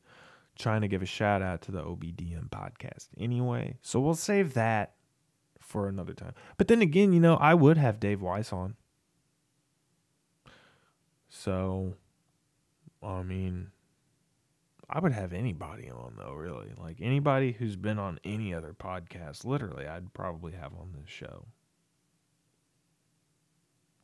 trying 0.59 0.81
to 0.81 0.89
give 0.89 1.03
a 1.03 1.07
shout 1.07 1.41
out 1.41 1.63
to 1.63 1.73
the 1.73 1.83
OBDM 1.83 2.49
podcast 2.51 3.09
anyway. 3.19 3.77
So 3.83 4.01
we'll 4.01 4.15
save 4.15 4.55
that 4.55 4.95
for 5.61 5.89
another 5.89 6.15
time. 6.15 6.35
But 6.57 6.69
then 6.69 6.83
again, 6.83 7.13
you 7.13 7.21
know, 7.21 7.37
I 7.37 7.55
would 7.55 7.77
have 7.77 8.01
Dave 8.01 8.21
Weiss 8.21 8.53
on. 8.53 8.75
So, 11.29 11.95
I 13.03 13.23
mean, 13.23 13.71
I 14.91 15.01
would 15.01 15.13
have 15.13 15.33
anybody 15.33 15.91
on 15.91 16.15
though, 16.17 16.33
really. 16.33 16.73
Like 16.77 16.97
anybody 17.01 17.53
who's 17.53 17.77
been 17.77 17.99
on 17.99 18.19
any 18.25 18.55
other 18.55 18.73
podcast, 18.73 19.45
literally, 19.45 19.87
I'd 19.87 20.13
probably 20.15 20.53
have 20.53 20.73
on 20.73 20.95
this 20.99 21.11
show. 21.11 21.45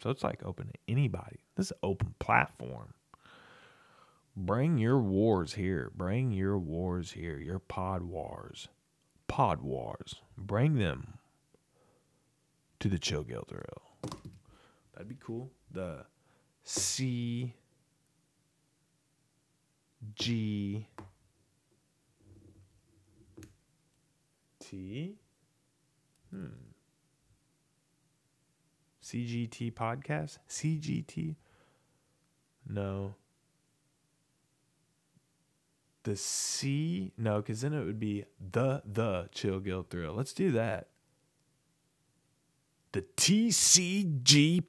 So 0.02 0.10
it's 0.10 0.22
like 0.22 0.44
open 0.44 0.66
to 0.66 0.78
anybody. 0.86 1.40
This 1.56 1.66
is 1.66 1.72
open 1.82 2.14
platform. 2.18 2.92
Bring 4.36 4.78
your 4.78 4.98
wars 4.98 5.54
here. 5.54 5.92
Bring 5.94 6.32
your 6.32 6.58
wars 6.58 7.12
here. 7.12 7.38
Your 7.38 7.58
pod 7.60 8.02
wars. 8.02 8.68
Pod 9.28 9.62
wars. 9.62 10.16
Bring 10.36 10.74
them 10.78 11.18
to 12.80 12.88
the 12.88 12.98
Chill 12.98 13.22
Gill. 13.22 13.46
That'd 14.92 15.08
be 15.08 15.16
cool. 15.20 15.50
The 15.70 16.04
C 16.64 17.54
G 20.14 20.88
T 24.60 25.16
Hmm. 26.30 26.46
CGT 29.00 29.70
podcast? 29.72 30.38
CGT? 30.48 31.36
No. 32.66 33.14
The 36.04 36.16
C? 36.16 37.12
No, 37.16 37.38
because 37.38 37.62
then 37.62 37.72
it 37.72 37.84
would 37.84 37.98
be 37.98 38.24
the 38.38 38.82
the 38.84 39.28
Chill 39.32 39.58
Gill 39.58 39.82
Thrill. 39.82 40.14
Let's 40.14 40.34
do 40.34 40.52
that. 40.52 40.88
The 42.92 43.02
TCGP. 43.16 44.60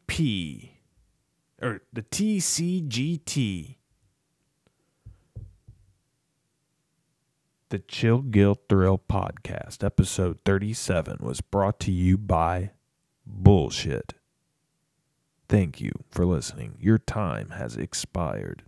Or 1.61 1.81
the 1.93 2.01
TCGT. 2.01 3.75
The 7.69 7.79
Chill 7.79 8.21
Gill 8.21 8.55
Thrill 8.69 8.97
Podcast, 8.97 9.83
episode 9.83 10.39
37, 10.45 11.17
was 11.19 11.41
brought 11.41 11.79
to 11.81 11.91
you 11.91 12.17
by 12.17 12.71
Bullshit. 13.25 14.13
Thank 15.49 15.81
you 15.81 15.91
for 16.09 16.25
listening. 16.25 16.77
Your 16.79 16.97
time 16.97 17.49
has 17.49 17.75
expired. 17.75 18.63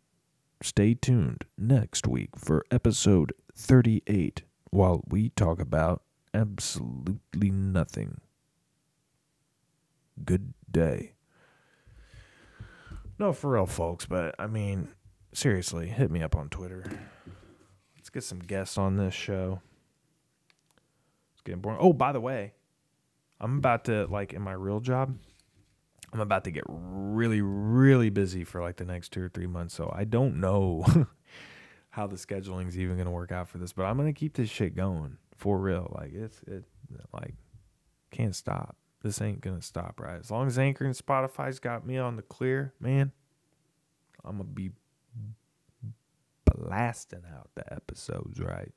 Stay 0.62 0.96
tuned 0.96 1.46
next 1.56 2.08
week 2.08 2.30
for 2.36 2.66
episode 2.72 3.32
38 3.56 4.42
while 4.72 5.04
we 5.08 5.30
talk 5.30 5.60
about 5.62 6.02
absolutely 6.34 7.52
nothing. 7.52 8.22
Good 10.26 10.54
day. 10.70 11.14
No, 13.20 13.34
for 13.34 13.52
real, 13.52 13.68
folks, 13.68 14.08
but 14.08 14.34
I 14.40 14.48
mean, 14.48 14.90
seriously, 15.32 15.88
hit 15.88 16.10
me 16.10 16.24
up 16.24 16.36
on 16.36 16.50
Twitter. 16.50 16.84
Let's 17.96 18.10
get 18.10 18.24
some 18.24 18.40
guests 18.40 18.80
on 18.80 18.98
this 18.98 19.14
show. 19.14 19.62
It's 21.34 21.42
getting 21.44 21.62
boring. 21.62 21.80
Oh, 21.80 21.94
by 21.94 22.12
the 22.12 22.22
way, 22.22 22.54
I'm 23.40 23.58
about 23.58 23.86
to 23.86 24.08
like 24.08 24.34
in 24.34 24.42
my 24.42 24.54
real 24.54 24.80
job. 24.80 25.18
I'm 26.14 26.22
about 26.22 26.46
to 26.46 26.52
get 26.52 26.64
really, 26.68 27.42
really 27.42 28.10
busy 28.10 28.44
for 28.44 28.62
like 28.62 28.78
the 28.78 28.86
next 28.86 29.10
two 29.12 29.22
or 29.22 29.30
three 29.30 29.48
months. 29.48 29.76
So 29.76 29.92
I 29.94 30.06
don't 30.06 30.40
know 30.40 30.86
how 31.90 32.08
the 32.08 32.16
scheduling 32.16 32.68
is 32.68 32.80
even 32.80 32.96
going 32.96 33.06
to 33.06 33.12
work 33.12 33.32
out 33.32 33.50
for 33.50 33.58
this, 33.58 33.74
but 33.74 33.84
I'm 33.84 33.98
going 33.98 34.14
to 34.14 34.18
keep 34.18 34.36
this 34.36 34.50
shit 34.50 34.76
going 34.76 35.18
for 35.38 35.58
real. 35.58 35.94
Like 35.98 36.14
it's 36.14 36.42
it 36.48 36.66
like 37.14 37.36
can't 38.12 38.36
stop. 38.36 38.76
This 39.04 39.22
ain't 39.22 39.42
gonna 39.42 39.62
stop, 39.62 40.00
right? 40.00 40.20
As 40.20 40.32
long 40.32 40.48
as 40.48 40.58
Anchor 40.58 40.84
and 40.84 40.96
Spotify's 40.96 41.60
got 41.60 41.86
me 41.86 41.98
on 41.98 42.16
the 42.16 42.24
clear, 42.24 42.74
man, 42.80 43.12
I'm 44.26 44.38
gonna 44.38 44.46
be 44.46 44.72
blasting 46.46 47.24
out 47.34 47.50
the 47.56 47.72
episodes, 47.72 48.40
right? 48.40 48.74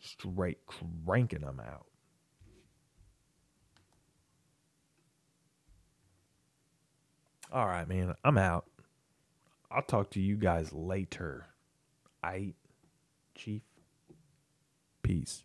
Straight 0.00 0.58
cranking 0.66 1.42
them 1.42 1.60
out. 1.60 1.86
All 7.54 7.66
right, 7.66 7.88
man. 7.88 8.12
I'm 8.24 8.36
out. 8.36 8.64
I'll 9.70 9.82
talk 9.82 10.10
to 10.10 10.20
you 10.20 10.34
guys 10.34 10.72
later. 10.72 11.46
I, 12.20 12.54
Chief. 13.36 13.62
Peace. 15.04 15.44